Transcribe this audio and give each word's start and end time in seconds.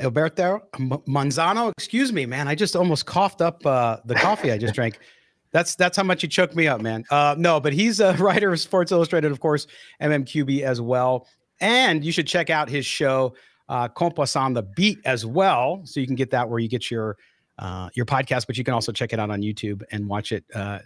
Alberto 0.00 0.62
Manzano. 0.78 1.72
Excuse 1.76 2.12
me, 2.12 2.26
man. 2.26 2.48
I 2.48 2.54
just 2.54 2.74
almost 2.74 3.06
coughed 3.06 3.40
up 3.40 3.64
uh, 3.64 3.98
the 4.04 4.14
coffee 4.14 4.50
I 4.50 4.58
just 4.58 4.74
drank. 4.74 4.98
That's 5.52 5.74
that's 5.74 5.96
how 5.96 6.04
much 6.04 6.22
you 6.22 6.28
choked 6.28 6.54
me 6.54 6.68
up, 6.68 6.80
man. 6.80 7.02
Uh, 7.10 7.34
no, 7.36 7.58
but 7.58 7.72
he's 7.72 7.98
a 7.98 8.12
writer 8.18 8.52
of 8.52 8.60
Sports 8.60 8.92
Illustrated, 8.92 9.32
of 9.32 9.40
course, 9.40 9.66
MMQB 10.00 10.62
as 10.62 10.80
well. 10.80 11.26
And 11.60 12.04
you 12.04 12.12
should 12.12 12.28
check 12.28 12.50
out 12.50 12.70
his 12.70 12.86
show, 12.86 13.34
uh, 13.68 13.88
Compass 13.88 14.36
on 14.36 14.54
the 14.54 14.62
Beat, 14.62 15.00
as 15.04 15.26
well. 15.26 15.80
So 15.84 15.98
you 15.98 16.06
can 16.06 16.14
get 16.14 16.30
that 16.30 16.48
where 16.48 16.60
you 16.60 16.68
get 16.68 16.88
your 16.88 17.16
uh, 17.58 17.88
your 17.94 18.06
podcast, 18.06 18.46
but 18.46 18.58
you 18.58 18.62
can 18.62 18.74
also 18.74 18.92
check 18.92 19.12
it 19.12 19.18
out 19.18 19.28
on 19.28 19.42
YouTube 19.42 19.82
and 19.90 20.08
watch 20.08 20.30
it. 20.30 20.44
Uh, 20.54 20.78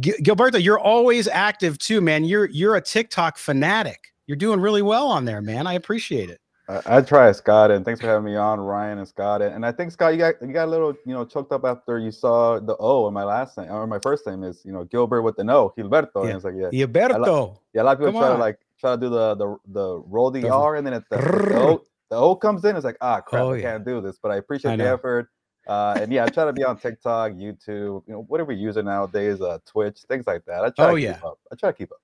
Gilberto, 0.00 0.62
you're 0.62 0.78
always 0.78 1.26
active 1.26 1.78
too, 1.78 2.02
man. 2.02 2.24
You're 2.24 2.46
you're 2.50 2.76
a 2.76 2.82
TikTok 2.82 3.38
fanatic. 3.38 4.12
You're 4.26 4.36
doing 4.36 4.60
really 4.60 4.82
well 4.82 5.08
on 5.08 5.24
there, 5.24 5.40
man. 5.40 5.66
I 5.66 5.72
appreciate 5.72 6.28
it. 6.30 6.40
I, 6.86 7.00
try, 7.00 7.32
Scott, 7.32 7.70
and 7.70 7.84
thanks 7.84 8.00
for 8.00 8.06
having 8.06 8.24
me 8.24 8.36
on, 8.36 8.60
Ryan 8.60 8.98
and 8.98 9.08
Scott. 9.08 9.42
And 9.42 9.64
I 9.64 9.72
think 9.72 9.92
Scott, 9.92 10.12
you 10.12 10.18
got 10.18 10.34
you 10.40 10.52
got 10.52 10.66
a 10.66 10.70
little, 10.70 10.94
you 11.04 11.12
know, 11.14 11.24
choked 11.24 11.52
up 11.52 11.64
after 11.64 11.98
you 11.98 12.10
saw 12.10 12.60
the 12.60 12.76
O 12.78 13.08
in 13.08 13.14
my 13.14 13.24
last 13.24 13.56
name 13.58 13.70
or 13.70 13.86
my 13.86 13.98
first 13.98 14.26
name 14.26 14.44
is, 14.44 14.62
you 14.64 14.72
know, 14.72 14.84
Gilbert 14.84 15.22
with 15.22 15.36
the 15.36 15.44
no, 15.44 15.72
Gilberto. 15.76 16.22
Yeah. 16.22 16.30
And 16.30 16.36
it's 16.36 16.44
like, 16.44 16.54
yeah, 16.56 16.86
Gilberto. 16.86 17.58
yeah, 17.72 17.82
a 17.82 17.84
lot 17.84 17.92
of 17.92 17.98
people 17.98 18.12
Come 18.12 18.20
try 18.20 18.28
on. 18.30 18.36
to 18.36 18.40
like 18.40 18.58
try 18.78 18.94
to 18.94 19.00
do 19.00 19.08
the 19.08 19.34
the 19.34 19.56
the 19.68 20.02
roll 20.06 20.30
the 20.30 20.48
R, 20.48 20.76
and 20.76 20.86
then 20.86 20.94
at 20.94 21.08
the, 21.10 21.16
the, 21.16 21.58
o, 21.58 21.82
the 22.10 22.16
O 22.16 22.36
comes 22.36 22.64
in, 22.64 22.76
it's 22.76 22.84
like, 22.84 22.98
ah, 23.00 23.20
crap, 23.20 23.42
oh, 23.42 23.52
I 23.54 23.60
can't 23.60 23.84
do 23.84 24.00
this. 24.00 24.18
But 24.22 24.30
I 24.30 24.36
appreciate 24.36 24.72
I 24.72 24.76
the 24.76 24.88
effort. 24.88 25.28
Uh, 25.66 25.98
and 26.00 26.12
yeah, 26.12 26.24
I 26.24 26.28
try 26.28 26.44
to 26.44 26.52
be 26.52 26.64
on 26.64 26.78
TikTok, 26.78 27.32
YouTube, 27.32 28.02
you 28.06 28.12
know, 28.12 28.24
whatever 28.28 28.48
we 28.48 28.56
use 28.56 28.76
it 28.76 28.84
nowadays, 28.84 29.40
uh, 29.40 29.58
Twitch, 29.66 30.00
things 30.08 30.26
like 30.26 30.44
that. 30.46 30.64
I 30.64 30.70
try 30.70 30.90
oh, 30.90 30.94
to 30.96 31.00
yeah. 31.00 31.14
keep 31.14 31.24
up. 31.24 31.38
I 31.52 31.54
try 31.54 31.70
to 31.70 31.76
keep 31.76 31.92
up. 31.92 31.98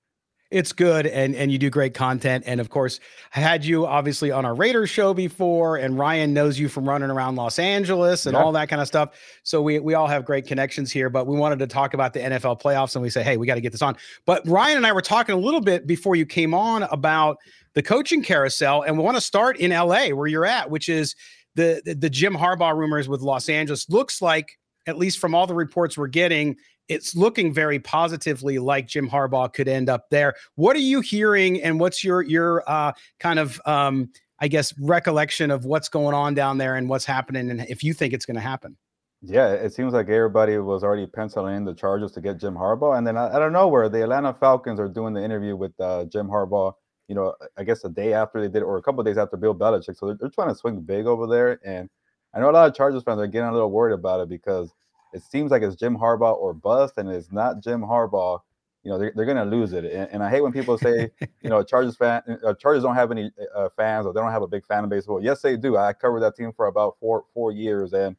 It's 0.49 0.71
good, 0.71 1.05
and 1.05 1.35
and 1.35 1.51
you 1.51 1.57
do 1.57 1.69
great 1.69 1.93
content. 1.93 2.45
And 2.47 2.61
of 2.61 2.69
course, 2.69 3.01
I 3.35 3.41
had 3.41 3.65
you 3.65 3.85
obviously 3.85 4.31
on 4.31 4.45
our 4.45 4.55
Raiders 4.55 4.89
show 4.89 5.13
before, 5.13 5.75
and 5.75 5.99
Ryan 5.99 6.33
knows 6.33 6.57
you 6.57 6.69
from 6.69 6.87
running 6.87 7.09
around 7.09 7.35
Los 7.35 7.59
Angeles 7.59 8.25
and 8.25 8.33
yeah. 8.33 8.41
all 8.41 8.53
that 8.53 8.69
kind 8.69 8.81
of 8.81 8.87
stuff. 8.87 9.09
So 9.43 9.61
we 9.61 9.79
we 9.79 9.93
all 9.93 10.07
have 10.07 10.23
great 10.23 10.47
connections 10.47 10.89
here. 10.89 11.09
But 11.09 11.27
we 11.27 11.35
wanted 11.35 11.59
to 11.59 11.67
talk 11.67 11.93
about 11.93 12.13
the 12.13 12.21
NFL 12.21 12.61
playoffs, 12.61 12.95
and 12.95 13.03
we 13.03 13.09
say, 13.09 13.23
hey, 13.23 13.35
we 13.35 13.45
got 13.45 13.55
to 13.55 13.61
get 13.61 13.73
this 13.73 13.81
on. 13.81 13.97
But 14.25 14.47
Ryan 14.47 14.77
and 14.77 14.87
I 14.87 14.93
were 14.93 15.01
talking 15.01 15.35
a 15.35 15.39
little 15.39 15.59
bit 15.59 15.85
before 15.85 16.15
you 16.15 16.25
came 16.25 16.53
on 16.53 16.83
about 16.83 17.37
the 17.73 17.83
coaching 17.83 18.23
carousel, 18.23 18.83
and 18.83 18.97
we 18.97 19.03
want 19.03 19.17
to 19.17 19.21
start 19.21 19.57
in 19.57 19.71
LA 19.71 20.09
where 20.09 20.27
you're 20.27 20.45
at, 20.45 20.71
which 20.71 20.87
is 20.87 21.13
the, 21.55 21.81
the, 21.83 21.93
the 21.93 22.09
Jim 22.09 22.33
Harbaugh 22.33 22.75
rumors 22.75 23.09
with 23.09 23.19
Los 23.19 23.49
Angeles. 23.49 23.89
Looks 23.89 24.21
like, 24.21 24.57
at 24.85 24.97
least 24.97 25.19
from 25.19 25.35
all 25.35 25.45
the 25.45 25.53
reports 25.53 25.97
we're 25.97 26.07
getting, 26.07 26.55
it's 26.87 27.15
looking 27.15 27.53
very 27.53 27.79
positively 27.79 28.59
like 28.59 28.87
Jim 28.87 29.09
Harbaugh 29.09 29.51
could 29.51 29.67
end 29.67 29.89
up 29.89 30.09
there. 30.09 30.35
What 30.55 30.75
are 30.75 30.79
you 30.79 31.01
hearing, 31.01 31.61
and 31.61 31.79
what's 31.79 32.03
your 32.03 32.21
your 32.21 32.63
uh, 32.67 32.93
kind 33.19 33.39
of 33.39 33.61
um, 33.65 34.09
I 34.39 34.47
guess 34.47 34.73
recollection 34.79 35.51
of 35.51 35.65
what's 35.65 35.89
going 35.89 36.13
on 36.13 36.33
down 36.33 36.57
there 36.57 36.75
and 36.75 36.89
what's 36.89 37.05
happening, 37.05 37.49
and 37.49 37.61
if 37.69 37.83
you 37.83 37.93
think 37.93 38.13
it's 38.13 38.25
going 38.25 38.35
to 38.35 38.41
happen? 38.41 38.77
Yeah, 39.23 39.53
it 39.53 39.73
seems 39.73 39.93
like 39.93 40.09
everybody 40.09 40.57
was 40.59 40.83
already 40.83 41.07
penciling 41.07 41.57
in 41.57 41.65
the 41.65 41.73
Chargers 41.73 42.11
to 42.13 42.21
get 42.21 42.39
Jim 42.39 42.53
Harbaugh, 42.53 42.97
and 42.97 43.05
then 43.05 43.17
I, 43.17 43.35
I 43.35 43.39
don't 43.39 43.53
know 43.53 43.67
where 43.67 43.89
the 43.89 44.03
Atlanta 44.03 44.33
Falcons 44.33 44.79
are 44.79 44.87
doing 44.87 45.13
the 45.13 45.23
interview 45.23 45.55
with 45.55 45.73
uh, 45.79 46.05
Jim 46.05 46.27
Harbaugh. 46.27 46.73
You 47.07 47.15
know, 47.15 47.33
I 47.57 47.63
guess 47.63 47.83
a 47.83 47.89
day 47.89 48.13
after 48.13 48.41
they 48.41 48.49
did, 48.49 48.63
or 48.63 48.77
a 48.77 48.81
couple 48.81 49.01
days 49.03 49.17
after 49.17 49.37
Bill 49.37 49.55
Belichick. 49.55 49.97
So 49.97 50.07
they're, 50.07 50.17
they're 50.19 50.29
trying 50.29 50.49
to 50.49 50.55
swing 50.55 50.81
big 50.81 51.07
over 51.07 51.25
there, 51.25 51.59
and 51.65 51.89
I 52.33 52.39
know 52.39 52.49
a 52.49 52.51
lot 52.51 52.69
of 52.69 52.75
Chargers 52.75 53.03
fans 53.03 53.19
are 53.19 53.27
getting 53.27 53.49
a 53.49 53.53
little 53.53 53.71
worried 53.71 53.93
about 53.93 54.19
it 54.19 54.29
because 54.29 54.71
it 55.17 55.23
seems 55.23 55.51
like 55.51 55.63
it's 55.63 55.75
Jim 55.75 55.97
Harbaugh 55.97 56.37
or 56.37 56.53
bust, 56.53 56.97
and 56.97 57.09
it's 57.09 57.31
not 57.31 57.61
Jim 57.61 57.81
Harbaugh, 57.81 58.39
you 58.83 58.91
know, 58.91 58.97
they're, 58.97 59.11
they're 59.15 59.25
going 59.25 59.37
to 59.37 59.43
lose 59.43 59.73
it. 59.73 59.83
And, 59.83 60.09
and, 60.11 60.23
I 60.23 60.29
hate 60.29 60.41
when 60.41 60.53
people 60.53 60.77
say, 60.77 61.11
you 61.41 61.49
know, 61.49 61.61
Chargers 61.71 61.97
fan, 61.97 62.21
uh, 62.45 62.53
Chargers 62.53 62.83
don't 62.83 62.95
have 62.95 63.11
any 63.11 63.29
uh, 63.53 63.67
fans 63.75 64.05
or 64.05 64.13
they 64.13 64.21
don't 64.21 64.31
have 64.31 64.43
a 64.43 64.47
big 64.47 64.65
fan 64.65 64.87
base. 64.87 65.07
Well, 65.07 65.21
yes, 65.21 65.41
they 65.41 65.57
do. 65.57 65.75
I 65.75 65.91
covered 65.91 66.21
that 66.21 66.37
team 66.37 66.53
for 66.55 66.67
about 66.67 66.95
four 67.01 67.25
four 67.33 67.51
years, 67.51 67.91
and 67.91 68.15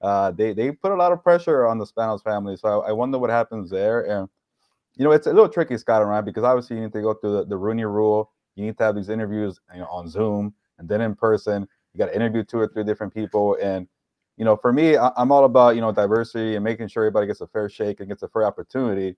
uh, 0.00 0.30
they 0.30 0.52
they 0.52 0.70
put 0.70 0.92
a 0.92 0.94
lot 0.94 1.10
of 1.10 1.24
pressure 1.24 1.66
on 1.66 1.78
the 1.78 1.86
Spanos 1.86 2.22
family. 2.22 2.56
So 2.56 2.82
I, 2.82 2.90
I, 2.90 2.92
wonder 2.92 3.18
what 3.18 3.30
happens 3.30 3.68
there. 3.68 4.02
And 4.02 4.28
you 4.94 5.04
know, 5.04 5.10
it's 5.10 5.26
a 5.26 5.32
little 5.32 5.48
tricky, 5.48 5.76
Scott 5.76 6.02
and 6.02 6.10
Ryan, 6.10 6.24
because 6.24 6.44
obviously 6.44 6.76
you 6.76 6.82
need 6.82 6.92
to 6.92 7.02
go 7.02 7.14
through 7.14 7.38
the, 7.38 7.44
the 7.46 7.56
Rooney 7.56 7.84
Rule. 7.84 8.30
You 8.54 8.66
need 8.66 8.78
to 8.78 8.84
have 8.84 8.94
these 8.94 9.08
interviews, 9.08 9.58
you 9.72 9.80
know, 9.80 9.86
on 9.86 10.08
Zoom 10.08 10.54
and 10.78 10.88
then 10.88 11.00
in 11.00 11.16
person. 11.16 11.66
You 11.94 11.98
got 11.98 12.06
to 12.06 12.14
interview 12.14 12.44
two 12.44 12.58
or 12.58 12.68
three 12.68 12.84
different 12.84 13.12
people, 13.12 13.56
and 13.60 13.88
you 14.42 14.44
know, 14.44 14.56
for 14.56 14.72
me, 14.72 14.96
I, 14.96 15.12
am 15.18 15.30
all 15.30 15.44
about 15.44 15.76
you 15.76 15.80
know 15.80 15.92
diversity 15.92 16.56
and 16.56 16.64
making 16.64 16.88
sure 16.88 17.04
everybody 17.04 17.28
gets 17.28 17.42
a 17.42 17.46
fair 17.46 17.68
shake 17.68 18.00
and 18.00 18.08
gets 18.08 18.24
a 18.24 18.28
fair 18.28 18.44
opportunity. 18.44 19.14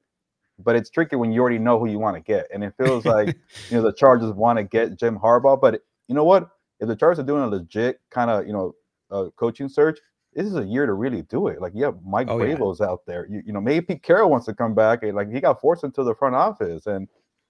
But 0.59 0.77
it's 0.77 0.91
tricky 0.91 1.17
when 1.17 1.33
you 1.33 1.41
already 1.41 1.59
know 1.59 1.79
who 1.79 1.89
you 1.89 1.99
want 1.99 2.15
to 2.15 2.21
get, 2.21 2.47
and 2.53 2.62
it 2.62 2.75
feels 2.77 3.05
like 3.07 3.29
you 3.71 3.79
know 3.79 3.83
the 3.83 3.95
Chargers 3.95 4.33
want 4.33 4.59
to 4.59 4.65
get 4.65 4.99
Jim 4.99 5.19
Harbaugh. 5.19 5.59
But 5.59 5.81
you 6.09 6.15
know 6.15 6.25
what? 6.25 6.51
If 6.79 6.89
the 6.89 6.95
Chargers 6.95 7.21
are 7.21 7.27
doing 7.27 7.43
a 7.43 7.47
legit 7.47 8.03
kind 8.11 8.31
of 8.31 8.47
you 8.47 8.53
know 8.53 8.75
uh, 9.11 9.31
coaching 9.37 9.71
search, 9.71 9.99
this 10.34 10.45
is 10.45 10.57
a 10.57 10.63
year 10.63 10.84
to 10.84 10.93
really 10.93 11.23
do 11.23 11.49
it. 11.49 11.59
Like, 11.59 11.73
yeah, 11.75 11.93
Mike 12.05 12.27
oh, 12.29 12.45
yeah. 12.45 12.87
out 12.87 13.01
there. 13.07 13.27
You, 13.31 13.43
you 13.47 13.55
know, 13.55 13.63
maybe 13.63 13.87
Pete 13.87 14.03
Carroll 14.03 14.29
wants 14.29 14.45
to 14.45 14.53
come 14.53 14.75
back. 14.75 15.03
Like, 15.03 15.33
he 15.33 15.41
got 15.41 15.59
forced 15.59 15.84
into 15.84 16.05
the 16.05 16.15
front 16.15 16.34
office, 16.34 16.84
and 16.84 17.09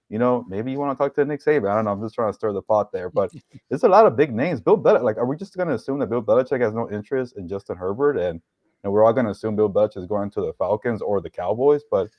you 0.09 0.19
know, 0.19 0.45
maybe 0.47 0.71
you 0.71 0.77
want 0.79 0.97
to 0.97 1.03
talk 1.03 1.15
to 1.15 1.25
Nick 1.25 1.43
Saban. 1.43 1.69
I 1.69 1.75
don't 1.75 1.85
know. 1.85 1.91
I'm 1.91 2.01
just 2.01 2.15
trying 2.15 2.29
to 2.29 2.33
stir 2.33 2.53
the 2.53 2.61
pot 2.61 2.91
there, 2.91 3.09
but 3.09 3.31
there's 3.69 3.83
a 3.83 3.89
lot 3.89 4.05
of 4.05 4.15
big 4.15 4.33
names. 4.33 4.61
Bill 4.61 4.77
Belichick. 4.77 5.03
Like, 5.03 5.17
are 5.17 5.25
we 5.25 5.35
just 5.35 5.55
going 5.55 5.67
to 5.67 5.73
assume 5.73 5.99
that 5.99 6.09
Bill 6.09 6.21
Belichick 6.21 6.61
has 6.61 6.73
no 6.73 6.89
interest 6.91 7.37
in 7.37 7.47
Justin 7.47 7.77
Herbert, 7.77 8.17
and, 8.17 8.41
and 8.83 8.93
we're 8.93 9.03
all 9.03 9.13
going 9.13 9.25
to 9.25 9.31
assume 9.31 9.55
Bill 9.55 9.69
Belichick 9.69 9.97
is 9.97 10.05
going 10.05 10.29
to 10.31 10.41
the 10.41 10.53
Falcons 10.53 11.01
or 11.01 11.21
the 11.21 11.29
Cowboys? 11.29 11.81
But 11.89 12.09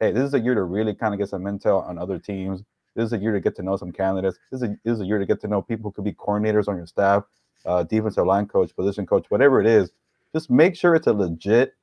hey, 0.00 0.12
this 0.12 0.24
is 0.24 0.34
a 0.34 0.40
year 0.40 0.54
to 0.54 0.64
really 0.64 0.94
kind 0.94 1.14
of 1.14 1.18
get 1.18 1.30
some 1.30 1.44
intel 1.44 1.86
on 1.86 1.98
other 1.98 2.18
teams. 2.18 2.62
This 2.94 3.06
is 3.06 3.12
a 3.12 3.18
year 3.18 3.32
to 3.32 3.40
get 3.40 3.56
to 3.56 3.62
know 3.62 3.76
some 3.76 3.90
candidates. 3.90 4.38
This 4.52 4.62
is 4.62 4.68
a, 4.68 4.76
this 4.84 4.94
is 4.94 5.00
a 5.00 5.06
year 5.06 5.18
to 5.18 5.26
get 5.26 5.40
to 5.40 5.48
know 5.48 5.62
people 5.62 5.90
who 5.90 5.94
could 5.94 6.04
be 6.04 6.12
coordinators 6.12 6.68
on 6.68 6.76
your 6.76 6.86
staff, 6.86 7.24
uh, 7.64 7.82
defensive 7.84 8.26
line 8.26 8.46
coach, 8.46 8.74
position 8.76 9.06
coach, 9.06 9.26
whatever 9.30 9.60
it 9.60 9.66
is. 9.66 9.90
Just 10.34 10.50
make 10.50 10.76
sure 10.76 10.94
it's 10.94 11.06
a 11.06 11.12
legit, 11.12 11.74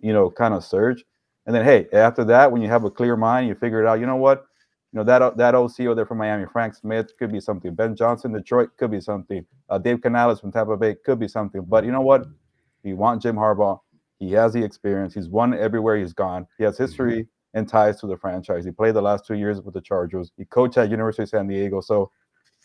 you 0.00 0.12
know, 0.12 0.30
kind 0.30 0.54
of 0.54 0.62
search. 0.64 1.02
And 1.46 1.54
then, 1.54 1.64
hey, 1.64 1.86
after 1.92 2.24
that, 2.24 2.52
when 2.52 2.60
you 2.62 2.68
have 2.68 2.84
a 2.84 2.90
clear 2.90 3.16
mind, 3.16 3.48
you 3.48 3.54
figure 3.54 3.82
it 3.82 3.86
out. 3.86 3.98
You 3.98 4.06
know 4.06 4.16
what? 4.16 4.46
You 4.92 4.98
know 4.98 5.04
that 5.04 5.36
that 5.36 5.54
OC 5.54 5.94
there 5.94 6.06
from 6.06 6.18
Miami, 6.18 6.46
Frank 6.52 6.74
Smith 6.74 7.16
could 7.16 7.30
be 7.30 7.40
something. 7.40 7.74
Ben 7.74 7.94
Johnson, 7.94 8.32
Detroit 8.32 8.70
could 8.76 8.90
be 8.90 9.00
something. 9.00 9.46
Uh, 9.68 9.78
Dave 9.78 10.00
Canales 10.00 10.40
from 10.40 10.50
Tampa 10.50 10.76
Bay 10.76 10.96
could 11.04 11.20
be 11.20 11.28
something. 11.28 11.62
But 11.62 11.84
you 11.84 11.92
know 11.92 12.00
what? 12.00 12.26
You 12.82 12.96
want 12.96 13.22
Jim 13.22 13.36
Harbaugh. 13.36 13.78
He 14.18 14.32
has 14.32 14.52
the 14.52 14.62
experience. 14.62 15.14
He's 15.14 15.28
won 15.28 15.54
everywhere 15.54 15.96
he's 15.96 16.12
gone. 16.12 16.46
He 16.58 16.64
has 16.64 16.76
history 16.76 17.20
mm-hmm. 17.20 17.58
and 17.58 17.68
ties 17.68 18.00
to 18.00 18.06
the 18.08 18.16
franchise. 18.16 18.64
He 18.64 18.72
played 18.72 18.94
the 18.94 19.02
last 19.02 19.26
two 19.26 19.34
years 19.34 19.60
with 19.60 19.74
the 19.74 19.80
Chargers. 19.80 20.32
He 20.36 20.44
coached 20.44 20.76
at 20.76 20.90
University 20.90 21.22
of 21.22 21.28
San 21.28 21.46
Diego. 21.46 21.80
So 21.80 22.10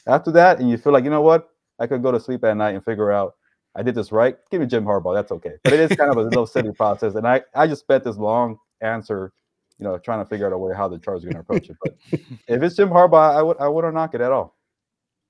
after 0.08 0.32
that, 0.32 0.60
and 0.60 0.70
you 0.70 0.78
feel 0.78 0.94
like 0.94 1.04
you 1.04 1.12
know 1.12 1.22
what? 1.22 1.50
I 1.80 1.86
could 1.86 2.02
go 2.02 2.12
to 2.12 2.20
sleep 2.20 2.44
at 2.44 2.58
night 2.58 2.74
and 2.74 2.84
figure 2.84 3.12
out 3.12 3.36
I 3.76 3.84
did 3.84 3.94
this 3.94 4.12
right. 4.12 4.38
Give 4.50 4.62
me 4.62 4.68
Jim 4.68 4.86
Harbaugh. 4.86 5.14
That's 5.14 5.32
okay. 5.32 5.54
But 5.64 5.74
it 5.74 5.92
is 5.92 5.98
kind 5.98 6.10
of 6.10 6.18
a 6.18 6.22
little 6.22 6.48
silly 6.48 6.72
process. 6.74 7.14
And 7.16 7.28
I 7.28 7.42
I 7.54 7.68
just 7.68 7.82
spent 7.82 8.04
this 8.04 8.18
long 8.18 8.58
answer 8.82 9.32
you 9.78 9.84
know, 9.84 9.98
trying 9.98 10.20
to 10.20 10.26
figure 10.26 10.48
out 10.48 10.54
a 10.54 10.58
way 10.58 10.74
how 10.74 10.88
the 10.88 10.98
Chargers 10.98 11.26
are 11.26 11.32
going 11.32 11.36
to 11.36 11.42
approach 11.42 11.70
it. 11.70 11.78
But 11.84 11.96
if 12.48 12.64
it's 12.64 12.76
Jim 12.76 12.90
Harbaugh, 12.90 13.36
I 13.36 13.42
would 13.42 13.58
I 13.60 13.68
wouldn't 13.68 13.94
knock 13.94 14.16
it 14.16 14.22
at 14.22 14.32
all. 14.32 14.56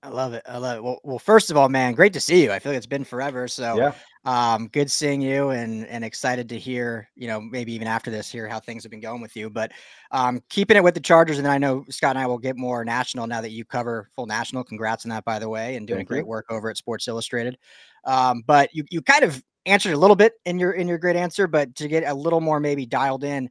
I 0.06 0.10
love 0.10 0.34
it. 0.34 0.44
I 0.48 0.60
love 0.60 0.78
it. 0.78 0.84
Well, 0.84 1.00
well, 1.04 1.18
first 1.18 1.50
of 1.50 1.58
all, 1.58 1.68
man, 1.68 1.94
great 1.94 2.14
to 2.14 2.20
see 2.20 2.44
you. 2.44 2.52
I 2.52 2.60
feel 2.60 2.72
like 2.72 2.78
it's 2.78 2.86
been 2.86 3.04
forever. 3.04 3.48
So 3.48 3.76
yeah. 3.76 3.94
um, 4.24 4.68
good 4.68 4.92
seeing 4.92 5.20
you 5.20 5.50
and 5.50 5.88
and 5.88 6.06
excited 6.06 6.48
to 6.50 6.60
hear, 6.60 7.10
you 7.16 7.28
know, 7.28 7.42
maybe 7.42 7.74
even 7.74 7.88
after 7.88 8.12
this, 8.12 8.32
hear 8.32 8.48
how 8.48 8.60
things 8.60 8.84
have 8.84 8.92
been 8.92 9.00
going 9.00 9.20
with 9.20 9.36
you. 9.36 9.50
But 9.50 9.72
um, 10.12 10.44
keeping 10.50 10.78
it 10.78 10.84
with 10.84 10.94
the 10.94 11.00
Chargers, 11.00 11.38
and 11.38 11.46
then 11.46 11.54
I 11.54 11.58
know 11.58 11.86
Scott 11.90 12.12
and 12.12 12.20
I 12.20 12.28
will 12.28 12.38
get 12.38 12.56
more 12.56 12.86
national 12.86 13.26
now 13.26 13.42
that 13.42 13.50
you 13.50 13.66
cover 13.66 14.10
full 14.16 14.28
national. 14.28 14.64
Congrats 14.64 15.06
on 15.06 15.10
that, 15.10 15.26
by 15.26 15.40
the 15.40 15.50
way, 15.50 15.76
and 15.76 15.88
doing 15.88 16.00
Thank 16.00 16.10
great 16.10 16.20
you. 16.20 16.28
work 16.28 16.46
over 16.52 16.70
at 16.70 16.78
Sports 16.78 17.08
Illustrated. 17.08 17.58
Um, 18.04 18.44
but 18.46 18.70
you 18.76 18.84
you 18.92 19.02
kind 19.02 19.24
of 19.24 19.44
answered 19.66 19.94
a 19.94 19.98
little 19.98 20.16
bit 20.16 20.34
in 20.46 20.60
your 20.60 20.74
in 20.74 20.88
your 20.88 21.00
great 21.00 21.16
answer, 21.16 21.48
but 21.48 21.74
to 21.78 21.88
get 21.88 22.04
a 22.04 22.14
little 22.14 22.42
more 22.42 22.60
maybe 22.60 22.86
dialed 22.86 23.24
in 23.24 23.50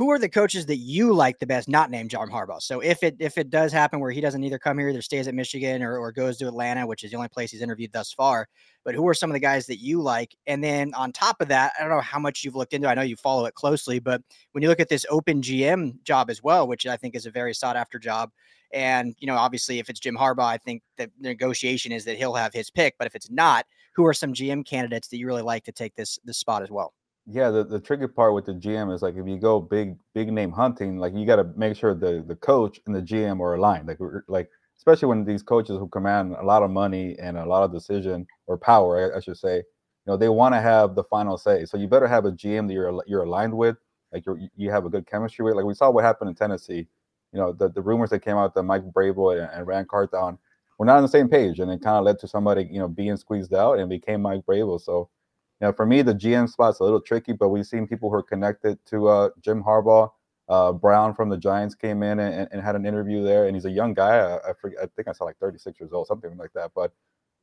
who 0.00 0.10
are 0.10 0.18
the 0.18 0.30
coaches 0.30 0.64
that 0.64 0.78
you 0.78 1.12
like 1.12 1.38
the 1.38 1.46
best, 1.46 1.68
not 1.68 1.90
named 1.90 2.08
John 2.08 2.30
Harbaugh? 2.30 2.62
So 2.62 2.80
if 2.80 3.02
it 3.02 3.16
if 3.18 3.36
it 3.36 3.50
does 3.50 3.70
happen 3.70 4.00
where 4.00 4.10
he 4.10 4.22
doesn't 4.22 4.42
either 4.42 4.58
come 4.58 4.78
here, 4.78 4.88
either 4.88 5.02
stays 5.02 5.28
at 5.28 5.34
Michigan 5.34 5.82
or, 5.82 5.98
or 5.98 6.10
goes 6.10 6.38
to 6.38 6.48
Atlanta, 6.48 6.86
which 6.86 7.04
is 7.04 7.10
the 7.10 7.18
only 7.18 7.28
place 7.28 7.50
he's 7.50 7.60
interviewed 7.60 7.92
thus 7.92 8.10
far, 8.10 8.48
but 8.82 8.94
who 8.94 9.06
are 9.06 9.12
some 9.12 9.28
of 9.28 9.34
the 9.34 9.40
guys 9.40 9.66
that 9.66 9.76
you 9.76 10.00
like? 10.00 10.34
And 10.46 10.64
then 10.64 10.94
on 10.94 11.12
top 11.12 11.42
of 11.42 11.48
that, 11.48 11.74
I 11.78 11.82
don't 11.82 11.90
know 11.90 12.00
how 12.00 12.18
much 12.18 12.44
you've 12.44 12.56
looked 12.56 12.72
into. 12.72 12.88
I 12.88 12.94
know 12.94 13.02
you 13.02 13.14
follow 13.14 13.44
it 13.44 13.52
closely, 13.52 13.98
but 13.98 14.22
when 14.52 14.62
you 14.62 14.70
look 14.70 14.80
at 14.80 14.88
this 14.88 15.04
open 15.10 15.42
GM 15.42 16.02
job 16.02 16.30
as 16.30 16.42
well, 16.42 16.66
which 16.66 16.86
I 16.86 16.96
think 16.96 17.14
is 17.14 17.26
a 17.26 17.30
very 17.30 17.52
sought 17.52 17.76
after 17.76 17.98
job, 17.98 18.30
and 18.72 19.14
you 19.18 19.26
know, 19.26 19.36
obviously, 19.36 19.80
if 19.80 19.90
it's 19.90 20.00
Jim 20.00 20.16
Harbaugh, 20.16 20.46
I 20.46 20.56
think 20.56 20.82
the 20.96 21.10
negotiation 21.20 21.92
is 21.92 22.06
that 22.06 22.16
he'll 22.16 22.32
have 22.32 22.54
his 22.54 22.70
pick. 22.70 22.94
But 22.98 23.06
if 23.06 23.14
it's 23.14 23.28
not, 23.30 23.66
who 23.94 24.06
are 24.06 24.14
some 24.14 24.32
GM 24.32 24.64
candidates 24.64 25.08
that 25.08 25.18
you 25.18 25.26
really 25.26 25.42
like 25.42 25.64
to 25.64 25.72
take 25.72 25.94
this 25.94 26.18
this 26.24 26.38
spot 26.38 26.62
as 26.62 26.70
well? 26.70 26.94
Yeah, 27.30 27.50
the, 27.50 27.64
the 27.64 27.80
tricky 27.80 28.06
part 28.06 28.34
with 28.34 28.46
the 28.46 28.52
GM 28.52 28.92
is 28.94 29.02
like 29.02 29.16
if 29.16 29.26
you 29.26 29.38
go 29.38 29.60
big 29.60 29.96
big 30.14 30.32
name 30.32 30.52
hunting, 30.52 30.98
like 30.98 31.14
you 31.14 31.26
got 31.26 31.36
to 31.36 31.44
make 31.56 31.76
sure 31.76 31.94
the 31.94 32.24
the 32.26 32.36
coach 32.36 32.80
and 32.86 32.94
the 32.94 33.02
GM 33.02 33.40
are 33.40 33.54
aligned. 33.54 33.88
Like 33.88 33.98
like 34.28 34.50
especially 34.78 35.08
when 35.08 35.24
these 35.24 35.42
coaches 35.42 35.78
who 35.78 35.88
command 35.88 36.34
a 36.38 36.44
lot 36.44 36.62
of 36.62 36.70
money 36.70 37.16
and 37.18 37.36
a 37.36 37.44
lot 37.44 37.62
of 37.62 37.72
decision 37.72 38.26
or 38.46 38.56
power, 38.58 39.12
I, 39.14 39.18
I 39.18 39.20
should 39.20 39.36
say, 39.36 39.56
you 39.56 39.62
know, 40.06 40.16
they 40.16 40.28
want 40.28 40.54
to 40.54 40.60
have 40.60 40.94
the 40.94 41.04
final 41.04 41.36
say. 41.38 41.64
So 41.64 41.76
you 41.76 41.88
better 41.88 42.08
have 42.08 42.24
a 42.24 42.32
GM 42.32 42.66
that 42.68 42.74
you're 42.74 43.02
you're 43.06 43.24
aligned 43.24 43.56
with, 43.56 43.76
like 44.12 44.24
you 44.26 44.48
you 44.56 44.70
have 44.70 44.84
a 44.84 44.90
good 44.90 45.06
chemistry 45.06 45.44
with. 45.44 45.54
Like 45.54 45.64
we 45.64 45.74
saw 45.74 45.90
what 45.90 46.04
happened 46.04 46.30
in 46.30 46.36
Tennessee. 46.36 46.86
You 47.32 47.38
know, 47.38 47.52
the, 47.52 47.68
the 47.68 47.80
rumors 47.82 48.10
that 48.10 48.20
came 48.20 48.36
out 48.36 48.54
that 48.54 48.64
Mike 48.64 48.82
Vrabel 48.92 49.40
and, 49.40 49.48
and 49.52 49.66
Ran 49.66 49.86
Carthon 49.86 50.36
we're 50.80 50.86
not 50.86 50.96
on 50.96 51.02
the 51.02 51.08
same 51.10 51.28
page, 51.28 51.60
and 51.60 51.70
it 51.70 51.82
kind 51.82 51.98
of 51.98 52.04
led 52.04 52.18
to 52.20 52.26
somebody 52.26 52.66
you 52.72 52.78
know 52.78 52.88
being 52.88 53.18
squeezed 53.18 53.52
out 53.52 53.78
and 53.78 53.90
became 53.90 54.22
Mike 54.22 54.46
Vrabel. 54.46 54.80
So, 54.80 55.10
you 55.60 55.66
know, 55.66 55.72
for 55.72 55.84
me, 55.84 56.02
the 56.02 56.14
GM 56.14 56.48
spot's 56.48 56.80
a 56.80 56.84
little 56.84 57.00
tricky, 57.00 57.32
but 57.32 57.50
we've 57.50 57.66
seen 57.66 57.86
people 57.86 58.08
who 58.08 58.16
are 58.16 58.22
connected 58.22 58.78
to 58.86 59.08
uh, 59.08 59.28
Jim 59.42 59.62
Harbaugh. 59.62 60.10
Uh, 60.48 60.72
Brown 60.72 61.14
from 61.14 61.28
the 61.28 61.36
Giants 61.36 61.76
came 61.76 62.02
in 62.02 62.18
and, 62.18 62.48
and, 62.50 62.60
had 62.60 62.74
an 62.74 62.84
interview 62.84 63.22
there, 63.22 63.46
and 63.46 63.54
he's 63.54 63.66
a 63.66 63.70
young 63.70 63.94
guy. 63.94 64.16
I, 64.16 64.50
I, 64.50 64.52
forget, 64.60 64.80
I 64.82 64.86
think 64.96 65.06
I 65.06 65.12
saw 65.12 65.22
like 65.24 65.38
36 65.38 65.78
years 65.78 65.92
old, 65.92 66.08
something 66.08 66.36
like 66.36 66.52
that. 66.54 66.72
But 66.74 66.92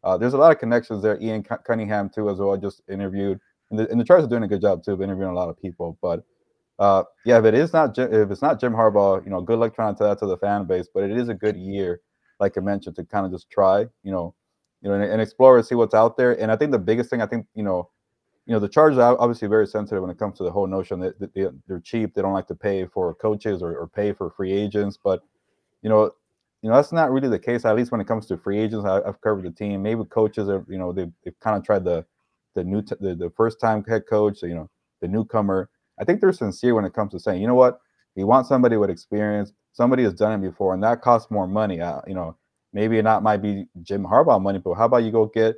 uh, 0.03 0.17
there's 0.17 0.33
a 0.33 0.37
lot 0.37 0.51
of 0.51 0.59
connections 0.59 1.03
there. 1.03 1.17
Ian 1.21 1.41
Cunningham 1.41 2.09
too, 2.09 2.29
as 2.29 2.39
well, 2.39 2.57
just 2.57 2.81
interviewed, 2.89 3.39
and 3.69 3.79
the, 3.79 3.89
and 3.89 3.99
the 3.99 4.03
Chargers 4.03 4.25
are 4.25 4.29
doing 4.29 4.43
a 4.43 4.47
good 4.47 4.59
job 4.59 4.83
too 4.83 4.91
of 4.91 5.01
interviewing 5.01 5.31
a 5.31 5.35
lot 5.35 5.47
of 5.47 5.57
people. 5.57 5.97
But 6.01 6.25
uh, 6.79 7.03
yeah, 7.25 7.37
if 7.39 7.45
it 7.45 7.53
is 7.53 7.71
not 7.71 7.97
if 7.97 8.29
it's 8.29 8.41
not 8.41 8.59
Jim 8.59 8.73
Harbaugh, 8.73 9.23
you 9.23 9.31
know, 9.31 9.41
good 9.41 9.59
luck 9.59 9.73
trying 9.73 9.93
to 9.93 9.97
tell 9.97 10.09
that 10.09 10.19
to 10.19 10.25
the 10.25 10.37
fan 10.37 10.65
base. 10.65 10.87
But 10.93 11.03
it 11.03 11.17
is 11.17 11.29
a 11.29 11.33
good 11.33 11.55
year, 11.55 12.01
like 12.41 12.57
I 12.57 12.61
mentioned, 12.61 12.97
to 12.97 13.05
kind 13.05 13.25
of 13.25 13.31
just 13.31 13.49
try, 13.49 13.85
you 14.03 14.11
know, 14.11 14.35
you 14.81 14.89
know, 14.89 14.95
and, 14.95 15.03
and 15.03 15.21
explore 15.21 15.57
and 15.57 15.65
see 15.65 15.75
what's 15.75 15.95
out 15.95 16.17
there. 16.17 16.39
And 16.41 16.51
I 16.51 16.57
think 16.57 16.71
the 16.71 16.79
biggest 16.79 17.09
thing, 17.09 17.21
I 17.21 17.25
think, 17.25 17.45
you 17.55 17.63
know, 17.63 17.89
you 18.47 18.53
know, 18.53 18.59
the 18.59 18.69
Chargers 18.69 18.97
are 18.97 19.19
obviously 19.19 19.49
very 19.49 19.67
sensitive 19.67 20.01
when 20.01 20.09
it 20.09 20.17
comes 20.17 20.37
to 20.37 20.43
the 20.43 20.51
whole 20.51 20.67
notion 20.67 21.01
that, 21.01 21.19
they, 21.35 21.41
are 21.41 21.81
cheap. 21.81 22.15
They 22.15 22.21
don't 22.21 22.33
like 22.33 22.47
to 22.47 22.55
pay 22.55 22.85
for 22.85 23.13
coaches 23.13 23.61
or, 23.61 23.77
or, 23.77 23.87
pay 23.87 24.13
for 24.13 24.29
free 24.31 24.53
agents. 24.53 24.97
But, 25.01 25.21
you 25.81 25.89
know, 25.89 26.11
you 26.61 26.69
know, 26.69 26.75
that's 26.77 26.93
not 26.93 27.11
really 27.11 27.27
the 27.27 27.37
case, 27.37 27.65
at 27.65 27.75
least 27.75 27.91
when 27.91 27.99
it 27.99 28.07
comes 28.07 28.25
to 28.27 28.37
free 28.37 28.57
agents. 28.57 28.85
I, 28.85 29.05
have 29.05 29.19
covered 29.19 29.43
the 29.43 29.51
team. 29.51 29.83
Maybe 29.83 30.01
coaches 30.05 30.47
are, 30.47 30.65
you 30.69 30.77
know, 30.77 30.93
they've, 30.93 31.11
they've 31.25 31.39
kind 31.41 31.57
of 31.57 31.65
tried 31.65 31.83
the, 31.83 32.05
the 32.55 32.63
new, 32.63 32.81
t- 32.81 32.95
the, 33.01 33.15
the 33.15 33.29
first 33.35 33.59
time 33.59 33.83
head 33.83 34.03
coach, 34.09 34.41
you 34.41 34.55
know, 34.55 34.69
the 35.01 35.09
newcomer. 35.09 35.69
I 35.99 36.05
think 36.05 36.21
they're 36.21 36.31
sincere 36.31 36.73
when 36.73 36.85
it 36.85 36.93
comes 36.93 37.11
to 37.11 37.19
saying, 37.19 37.41
you 37.41 37.47
know 37.47 37.55
what, 37.55 37.81
we 38.15 38.23
want 38.23 38.47
somebody 38.47 38.77
with 38.77 38.89
experience. 38.89 39.51
Somebody 39.73 40.03
has 40.03 40.13
done 40.13 40.31
it 40.31 40.49
before, 40.49 40.73
and 40.73 40.81
that 40.83 41.01
costs 41.01 41.29
more 41.29 41.47
money. 41.47 41.81
Uh, 41.81 41.99
you 42.07 42.15
know, 42.15 42.37
maybe 42.71 42.97
it 42.97 43.03
not 43.03 43.23
might 43.23 43.41
be 43.41 43.65
Jim 43.83 44.05
Harbaugh 44.05 44.41
money, 44.41 44.59
but 44.59 44.75
how 44.75 44.85
about 44.85 45.03
you 45.03 45.11
go 45.11 45.25
get 45.25 45.55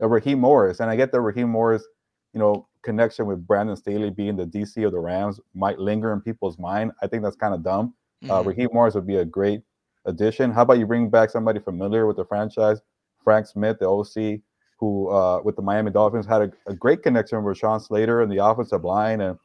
a 0.00 0.08
Raheem 0.08 0.40
Morris? 0.40 0.80
And 0.80 0.90
I 0.90 0.96
get 0.96 1.12
the 1.12 1.20
Raheem 1.20 1.48
Morris 1.48 1.84
you 2.32 2.40
know, 2.40 2.66
connection 2.82 3.26
with 3.26 3.46
Brandon 3.46 3.76
Staley 3.76 4.10
being 4.10 4.36
the 4.36 4.46
DC 4.46 4.84
of 4.84 4.92
the 4.92 4.98
Rams 4.98 5.40
might 5.54 5.78
linger 5.78 6.12
in 6.12 6.20
people's 6.20 6.58
mind. 6.58 6.92
I 7.02 7.06
think 7.06 7.22
that's 7.22 7.36
kind 7.36 7.54
of 7.54 7.62
dumb. 7.62 7.94
Uh, 8.22 8.26
mm-hmm. 8.26 8.30
Uh, 8.32 8.42
Raheem 8.42 8.68
Morris 8.72 8.94
would 8.94 9.06
be 9.06 9.16
a 9.16 9.24
great 9.24 9.62
addition. 10.04 10.50
How 10.50 10.62
about 10.62 10.78
you 10.78 10.86
bring 10.86 11.08
back 11.08 11.30
somebody 11.30 11.60
familiar 11.60 12.06
with 12.06 12.16
the 12.16 12.24
franchise, 12.24 12.80
Frank 13.22 13.46
Smith, 13.46 13.78
the 13.78 13.88
OC, 13.88 14.40
who 14.78 15.10
uh, 15.10 15.40
with 15.44 15.56
the 15.56 15.62
Miami 15.62 15.90
Dolphins 15.90 16.26
had 16.26 16.42
a, 16.42 16.52
a 16.66 16.74
great 16.74 17.02
connection 17.02 17.42
with 17.44 17.56
Sean 17.56 17.80
Slater 17.80 18.22
and 18.22 18.32
the 18.32 18.44
offensive 18.44 18.84
line, 18.84 19.20
and 19.20 19.38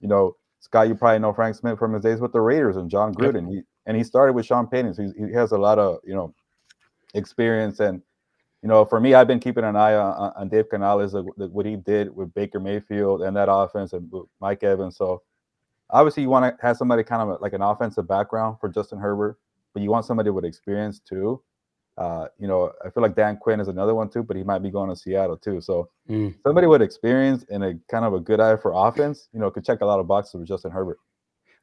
you 0.00 0.08
know, 0.08 0.36
Scott, 0.60 0.88
you 0.88 0.94
probably 0.94 1.18
know 1.18 1.32
Frank 1.32 1.56
Smith 1.56 1.78
from 1.78 1.94
his 1.94 2.02
days 2.02 2.20
with 2.20 2.32
the 2.32 2.40
Raiders 2.40 2.76
and 2.76 2.90
Jon 2.90 3.12
Gruden. 3.14 3.42
Yep. 3.42 3.50
He 3.50 3.62
and 3.86 3.96
he 3.96 4.04
started 4.04 4.32
with 4.34 4.46
Sean 4.46 4.66
Payton, 4.66 4.94
so 4.94 5.02
he 5.02 5.32
has 5.32 5.52
a 5.52 5.58
lot 5.58 5.78
of 5.78 5.98
you 6.04 6.14
know 6.14 6.34
experience 7.14 7.80
and 7.80 8.02
you 8.64 8.68
know, 8.68 8.86
for 8.86 8.98
me, 8.98 9.12
I've 9.12 9.26
been 9.26 9.40
keeping 9.40 9.62
an 9.62 9.76
eye 9.76 9.94
on, 9.94 10.32
on 10.34 10.48
Dave 10.48 10.70
Canales, 10.70 11.14
what 11.36 11.66
he 11.66 11.76
did 11.76 12.16
with 12.16 12.32
Baker 12.32 12.58
Mayfield 12.58 13.20
and 13.20 13.36
that 13.36 13.52
offense 13.52 13.92
and 13.92 14.10
Mike 14.40 14.62
Evans. 14.62 14.96
So 14.96 15.20
obviously, 15.90 16.22
you 16.22 16.30
want 16.30 16.56
to 16.58 16.66
have 16.66 16.78
somebody 16.78 17.04
kind 17.04 17.20
of 17.20 17.42
like 17.42 17.52
an 17.52 17.60
offensive 17.60 18.08
background 18.08 18.56
for 18.60 18.70
Justin 18.70 18.98
Herbert, 18.98 19.38
but 19.74 19.82
you 19.82 19.90
want 19.90 20.06
somebody 20.06 20.30
with 20.30 20.46
experience 20.46 20.98
too. 20.98 21.42
Uh, 21.98 22.28
you 22.38 22.48
know, 22.48 22.72
I 22.82 22.88
feel 22.88 23.02
like 23.02 23.14
Dan 23.14 23.36
Quinn 23.36 23.60
is 23.60 23.68
another 23.68 23.94
one 23.94 24.08
too, 24.08 24.22
but 24.22 24.34
he 24.34 24.42
might 24.42 24.60
be 24.60 24.70
going 24.70 24.88
to 24.88 24.96
Seattle 24.96 25.36
too. 25.36 25.60
So 25.60 25.90
mm. 26.08 26.34
somebody 26.42 26.66
with 26.66 26.80
experience 26.80 27.44
and 27.50 27.62
a 27.62 27.74
kind 27.90 28.06
of 28.06 28.14
a 28.14 28.18
good 28.18 28.40
eye 28.40 28.56
for 28.56 28.72
offense, 28.74 29.28
you 29.34 29.40
know, 29.40 29.50
could 29.50 29.66
check 29.66 29.82
a 29.82 29.86
lot 29.86 30.00
of 30.00 30.06
boxes 30.06 30.36
with 30.36 30.48
Justin 30.48 30.70
Herbert. 30.70 30.96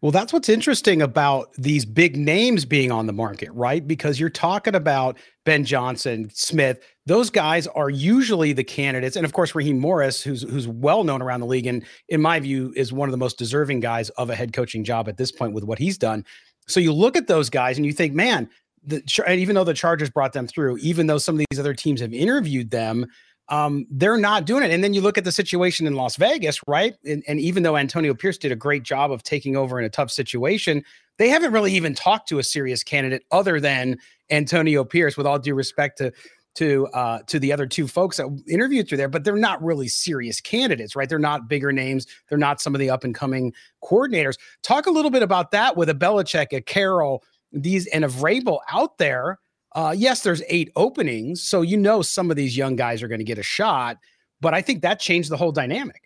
Well, 0.02 0.12
that's 0.12 0.34
what's 0.34 0.50
interesting 0.50 1.00
about 1.00 1.54
these 1.54 1.86
big 1.86 2.18
names 2.18 2.66
being 2.66 2.92
on 2.92 3.06
the 3.06 3.14
market, 3.14 3.52
right? 3.52 3.88
Because 3.88 4.20
you're 4.20 4.32
talking 4.32 4.74
about 4.74 5.20
Ben 5.46 5.64
Johnson, 5.64 6.32
Smith. 6.34 6.80
Those 7.06 7.30
guys 7.30 7.68
are 7.68 7.90
usually 7.90 8.52
the 8.52 8.64
candidates, 8.64 9.16
and 9.16 9.26
of 9.26 9.34
course 9.34 9.54
Raheem 9.54 9.78
Morris, 9.78 10.24
who's 10.24 10.42
who's 10.42 10.68
well 10.68 11.04
known 11.04 11.22
around 11.22 11.42
the 11.42 11.46
league, 11.46 11.68
and 11.68 11.86
in 12.10 12.20
my 12.20 12.40
view 12.40 12.74
is 12.76 12.92
one 12.92 13.10
of 13.10 13.12
the 13.12 13.18
most 13.18 13.38
deserving 13.38 13.80
guys 13.80 14.10
of 14.12 14.32
a 14.32 14.36
head 14.36 14.54
coaching 14.54 14.84
job 14.84 15.08
at 15.08 15.18
this 15.18 15.32
point 15.32 15.54
with 15.54 15.64
what 15.64 15.78
he's 15.78 16.00
done. 16.00 16.26
So 16.68 16.80
you 16.80 16.94
look 16.94 17.16
at 17.16 17.28
those 17.28 17.52
guys 17.52 17.78
and 17.78 17.86
you 17.86 17.94
think, 17.94 18.14
man, 18.14 18.50
the, 18.84 19.04
even 19.30 19.54
though 19.54 19.64
the 19.64 19.74
Chargers 19.74 20.10
brought 20.10 20.34
them 20.34 20.48
through, 20.48 20.78
even 20.78 21.06
though 21.06 21.20
some 21.20 21.40
of 21.40 21.46
these 21.52 21.60
other 21.60 21.76
teams 21.76 22.02
have 22.02 22.14
interviewed 22.14 22.72
them, 22.72 23.06
um, 23.52 23.86
they're 23.92 24.18
not 24.18 24.46
doing 24.46 24.64
it. 24.64 24.72
And 24.72 24.82
then 24.82 24.94
you 24.94 25.02
look 25.02 25.18
at 25.18 25.26
the 25.26 25.32
situation 25.32 25.86
in 25.86 25.94
Las 25.94 26.16
Vegas, 26.16 26.62
right? 26.68 26.96
And, 27.06 27.22
and, 27.28 27.40
even 27.40 27.64
though 27.64 27.76
Antonio 27.76 28.14
Pierce 28.14 28.38
did 28.38 28.52
a 28.52 28.56
great 28.56 28.84
job 28.84 29.12
of 29.12 29.24
taking 29.24 29.58
over 29.58 29.78
in 29.78 29.86
a 29.86 29.90
tough 29.90 30.10
situation, 30.10 30.84
they 31.18 31.28
haven't 31.28 31.52
really 31.52 31.74
even 31.74 31.94
talked 31.94 32.30
to 32.30 32.40
a 32.40 32.44
serious 32.44 32.82
candidate 32.82 33.24
other 33.30 33.60
than 33.60 33.98
Antonio 34.30 34.86
Pierce. 34.86 35.18
With 35.18 35.28
all 35.28 35.38
due 35.38 35.54
respect 35.54 35.98
to 35.98 36.14
to 36.56 36.88
uh, 36.88 37.20
to 37.28 37.40
the 37.40 37.52
other 37.52 37.68
two 37.68 37.88
folks 37.88 38.18
that 38.18 38.44
interviewed 38.48 38.88
through 38.88 38.98
there, 38.98 39.10
but 39.10 39.26
they're 39.26 39.36
not 39.36 39.62
really 39.62 39.90
serious 39.90 40.40
candidates, 40.40 40.96
right? 40.96 41.10
They're 41.10 41.20
not 41.20 41.50
bigger 41.50 41.74
names. 41.74 42.08
They're 42.30 42.38
not 42.38 42.62
some 42.62 42.74
of 42.74 42.80
the 42.80 42.90
up 42.90 43.04
and 43.04 43.14
coming 43.14 43.54
coordinators. 43.84 44.38
Talk 44.64 44.86
a 44.86 44.92
little 44.92 45.12
bit 45.12 45.24
about 45.24 45.52
that 45.52 45.76
with 45.76 45.90
a 45.90 45.94
Belichick, 45.94 46.54
a 46.54 46.62
Carroll, 46.62 47.22
these 47.52 47.86
and 47.88 48.06
a 48.06 48.08
Vrabel 48.08 48.60
out 48.72 48.98
there 48.98 49.40
uh, 49.74 49.94
yes, 49.96 50.22
there's 50.22 50.42
eight 50.50 50.72
openings, 50.76 51.44
so 51.44 51.62
you 51.62 51.78
know 51.78 52.02
some 52.02 52.30
of 52.30 52.38
these 52.38 52.58
young 52.58 52.76
guys 52.76 53.02
are 53.02 53.08
going 53.08 53.20
to 53.20 53.26
get 53.26 53.38
a 53.38 53.44
shot. 53.44 53.98
But 54.42 54.54
I 54.54 54.62
think 54.62 54.82
that 54.82 55.00
changed 55.00 55.30
the 55.30 55.38
whole 55.38 55.52
dynamic. 55.52 56.02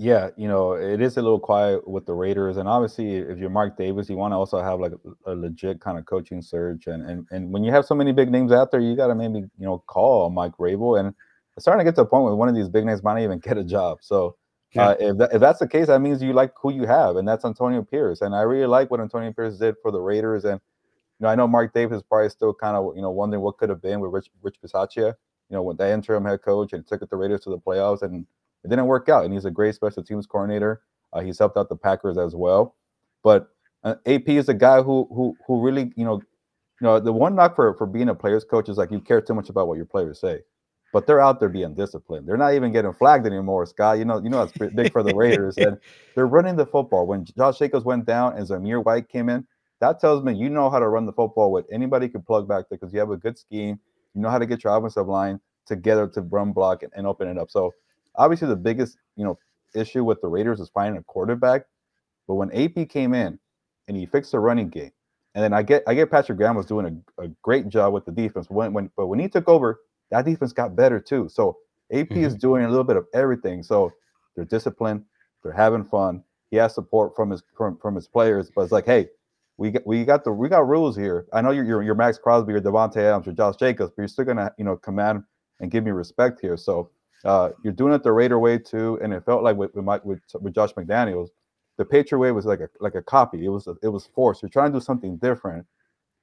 Yeah, 0.00 0.30
you 0.36 0.46
know, 0.46 0.74
it 0.74 1.00
is 1.02 1.16
a 1.16 1.22
little 1.22 1.40
quiet 1.40 1.86
with 1.86 2.06
the 2.06 2.14
Raiders, 2.14 2.56
and 2.56 2.68
obviously, 2.68 3.16
if 3.16 3.36
you're 3.38 3.50
Mark 3.50 3.76
Davis, 3.76 4.08
you 4.08 4.16
want 4.16 4.30
to 4.32 4.36
also 4.36 4.62
have 4.62 4.78
like 4.78 4.92
a, 5.26 5.34
legit 5.34 5.80
kind 5.80 5.98
of 5.98 6.06
coaching 6.06 6.40
search, 6.40 6.86
and 6.86 7.02
and 7.02 7.26
and 7.32 7.52
when 7.52 7.64
you 7.64 7.72
have 7.72 7.84
so 7.84 7.96
many 7.96 8.12
big 8.12 8.30
names 8.30 8.52
out 8.52 8.70
there, 8.70 8.80
you 8.80 8.94
got 8.94 9.08
to 9.08 9.14
maybe 9.16 9.40
you 9.40 9.48
know 9.58 9.82
call 9.88 10.30
Mike 10.30 10.52
Vrabel, 10.56 11.00
and 11.00 11.12
it's 11.56 11.64
starting 11.64 11.84
to 11.84 11.84
get 11.84 11.96
to 11.96 12.02
a 12.02 12.06
point 12.06 12.24
where 12.24 12.34
one 12.36 12.48
of 12.48 12.54
these 12.54 12.68
big 12.68 12.86
names 12.86 13.02
might 13.02 13.14
not 13.14 13.22
even 13.22 13.38
get 13.38 13.58
a 13.58 13.64
job. 13.64 13.98
So. 14.00 14.36
Yeah. 14.74 14.88
Uh, 14.88 14.96
if, 15.00 15.16
that, 15.16 15.32
if 15.32 15.40
that's 15.40 15.60
the 15.60 15.66
case, 15.66 15.86
that 15.86 15.98
means 16.02 16.22
you 16.22 16.34
like 16.34 16.52
who 16.60 16.70
you 16.70 16.86
have, 16.86 17.16
and 17.16 17.26
that's 17.26 17.46
Antonio 17.46 17.82
Pierce. 17.82 18.20
And 18.20 18.34
I 18.34 18.42
really 18.42 18.66
like 18.66 18.90
what 18.90 19.00
Antonio 19.00 19.32
Pierce 19.32 19.56
did 19.56 19.76
for 19.80 19.90
the 19.90 19.98
Raiders. 19.98 20.44
And 20.44 20.60
know, 21.24 21.28
I 21.28 21.34
know 21.34 21.48
Mark 21.48 21.72
Davis 21.74 21.98
is 21.98 22.02
probably 22.02 22.28
still 22.30 22.54
kind 22.54 22.76
of, 22.76 22.94
you 22.96 23.02
know, 23.02 23.10
wondering 23.10 23.42
what 23.42 23.58
could 23.58 23.68
have 23.68 23.82
been 23.82 24.00
with 24.00 24.12
Rich 24.12 24.30
Rich 24.42 24.56
Bisaccia, 24.64 25.14
you 25.48 25.56
know, 25.56 25.62
when 25.62 25.76
the 25.76 25.90
interim 25.90 26.24
head 26.24 26.42
coach 26.42 26.72
and 26.72 26.86
took 26.86 27.02
it 27.02 27.10
the 27.10 27.16
Raiders 27.16 27.40
to 27.42 27.50
the 27.50 27.58
playoffs, 27.58 28.02
and 28.02 28.26
it 28.64 28.68
didn't 28.68 28.86
work 28.86 29.08
out. 29.08 29.24
And 29.24 29.32
he's 29.32 29.44
a 29.44 29.50
great 29.50 29.74
special 29.74 30.02
teams 30.02 30.26
coordinator. 30.26 30.82
Uh, 31.12 31.20
he's 31.20 31.38
helped 31.38 31.56
out 31.56 31.68
the 31.68 31.76
Packers 31.76 32.18
as 32.18 32.34
well. 32.34 32.76
But 33.22 33.48
uh, 33.84 33.96
AP 34.06 34.28
is 34.28 34.48
a 34.48 34.54
guy 34.54 34.82
who 34.82 35.08
who 35.10 35.36
who 35.46 35.60
really, 35.60 35.92
you 35.96 36.04
know, 36.04 36.20
you 36.80 36.84
know, 36.84 37.00
the 37.00 37.12
one 37.12 37.34
knock 37.34 37.56
for 37.56 37.74
for 37.74 37.86
being 37.86 38.08
a 38.08 38.14
players 38.14 38.44
coach 38.44 38.68
is 38.68 38.76
like 38.76 38.90
you 38.90 39.00
care 39.00 39.20
too 39.20 39.34
much 39.34 39.48
about 39.48 39.68
what 39.68 39.76
your 39.76 39.86
players 39.86 40.20
say. 40.20 40.40
But 40.92 41.06
they're 41.06 41.20
out 41.20 41.38
there 41.38 41.50
being 41.50 41.74
disciplined. 41.74 42.26
They're 42.26 42.38
not 42.38 42.54
even 42.54 42.72
getting 42.72 42.94
flagged 42.94 43.26
anymore, 43.26 43.66
Scott. 43.66 43.98
You 43.98 44.06
know, 44.06 44.22
you 44.22 44.30
know 44.30 44.46
that's 44.46 44.72
big 44.74 44.90
for 44.90 45.02
the 45.02 45.14
Raiders. 45.14 45.58
and 45.58 45.78
they're 46.14 46.26
running 46.26 46.56
the 46.56 46.64
football. 46.64 47.06
When 47.06 47.26
Josh 47.26 47.58
Jacobs 47.58 47.84
went 47.84 48.06
down 48.06 48.38
and 48.38 48.46
Zamir 48.46 48.82
White 48.82 49.08
came 49.08 49.28
in, 49.28 49.46
that 49.80 50.00
tells 50.00 50.24
me 50.24 50.34
you 50.34 50.48
know 50.48 50.70
how 50.70 50.78
to 50.78 50.88
run 50.88 51.06
the 51.06 51.12
football 51.12 51.52
with 51.52 51.66
anybody 51.72 52.08
can 52.08 52.22
plug 52.22 52.48
back 52.48 52.68
there 52.68 52.78
because 52.78 52.92
you 52.92 52.98
have 53.00 53.10
a 53.10 53.16
good 53.16 53.38
scheme. 53.38 53.78
You 54.14 54.22
know 54.22 54.30
how 54.30 54.38
to 54.38 54.46
get 54.46 54.64
your 54.64 54.76
offensive 54.76 55.06
line 55.06 55.40
together 55.66 56.08
to 56.08 56.22
run 56.22 56.52
block 56.52 56.82
and, 56.82 56.92
and 56.96 57.06
open 57.06 57.28
it 57.28 57.38
up. 57.38 57.50
So 57.50 57.72
obviously 58.16 58.48
the 58.48 58.56
biggest, 58.56 58.98
you 59.16 59.24
know, 59.24 59.38
issue 59.74 60.02
with 60.04 60.20
the 60.20 60.28
Raiders 60.28 60.60
is 60.60 60.70
finding 60.70 60.98
a 60.98 61.04
quarterback. 61.04 61.62
But 62.26 62.34
when 62.34 62.52
AP 62.52 62.88
came 62.88 63.14
in 63.14 63.38
and 63.86 63.96
he 63.96 64.06
fixed 64.06 64.32
the 64.32 64.40
running 64.40 64.68
game, 64.68 64.90
and 65.34 65.44
then 65.44 65.52
I 65.52 65.62
get 65.62 65.84
I 65.86 65.94
get 65.94 66.10
Patrick 66.10 66.38
Graham 66.38 66.56
was 66.56 66.66
doing 66.66 67.02
a, 67.18 67.22
a 67.22 67.28
great 67.42 67.68
job 67.68 67.92
with 67.92 68.04
the 68.04 68.12
defense. 68.12 68.50
When 68.50 68.72
when 68.72 68.90
but 68.96 69.06
when 69.06 69.18
he 69.18 69.28
took 69.28 69.48
over, 69.48 69.80
that 70.10 70.24
defense 70.24 70.52
got 70.52 70.74
better 70.74 70.98
too. 70.98 71.28
So 71.30 71.58
AP 71.92 72.08
mm-hmm. 72.08 72.24
is 72.24 72.34
doing 72.34 72.64
a 72.64 72.68
little 72.68 72.84
bit 72.84 72.96
of 72.96 73.06
everything. 73.14 73.62
So 73.62 73.92
they're 74.34 74.44
disciplined, 74.44 75.04
they're 75.42 75.52
having 75.52 75.84
fun. 75.84 76.22
He 76.50 76.56
has 76.56 76.74
support 76.74 77.14
from 77.14 77.30
his 77.30 77.42
from, 77.56 77.78
from 77.78 77.94
his 77.94 78.08
players, 78.08 78.50
but 78.54 78.62
it's 78.62 78.72
like, 78.72 78.86
hey, 78.86 79.08
we 79.58 79.72
got 79.72 79.86
we 79.86 80.04
got 80.04 80.24
the 80.24 80.32
we 80.32 80.48
got 80.48 80.66
rules 80.66 80.96
here. 80.96 81.26
I 81.32 81.42
know 81.42 81.50
you're 81.50 81.64
you're, 81.64 81.82
you're 81.82 81.94
Maxx 81.94 82.16
Crosby 82.16 82.54
or 82.54 82.60
Davante 82.60 82.96
Adams 82.96 83.26
or 83.26 83.32
Josh 83.32 83.56
Jacobs, 83.56 83.90
but 83.94 84.02
you're 84.02 84.08
still 84.08 84.24
gonna 84.24 84.52
you 84.56 84.64
know 84.64 84.76
command 84.76 85.24
and 85.60 85.70
give 85.70 85.84
me 85.84 85.90
respect 85.90 86.40
here. 86.40 86.56
So 86.56 86.90
uh, 87.24 87.50
you're 87.64 87.72
doing 87.72 87.92
it 87.92 88.04
the 88.04 88.12
Raider 88.12 88.38
way 88.38 88.58
too, 88.58 88.98
and 89.02 89.12
it 89.12 89.24
felt 89.24 89.42
like 89.42 89.56
with 89.56 89.74
with, 89.74 89.84
my, 89.84 90.00
with, 90.04 90.20
with 90.40 90.54
Josh 90.54 90.72
McDaniels, 90.74 91.28
the 91.76 91.84
Patriot 91.84 92.20
way 92.20 92.30
was 92.30 92.46
like 92.46 92.60
a 92.60 92.68
like 92.80 92.94
a 92.94 93.02
copy. 93.02 93.44
It 93.44 93.48
was 93.48 93.66
a, 93.66 93.74
it 93.82 93.88
was 93.88 94.08
forced. 94.14 94.42
You're 94.42 94.48
trying 94.48 94.72
to 94.72 94.78
do 94.78 94.84
something 94.84 95.16
different. 95.18 95.66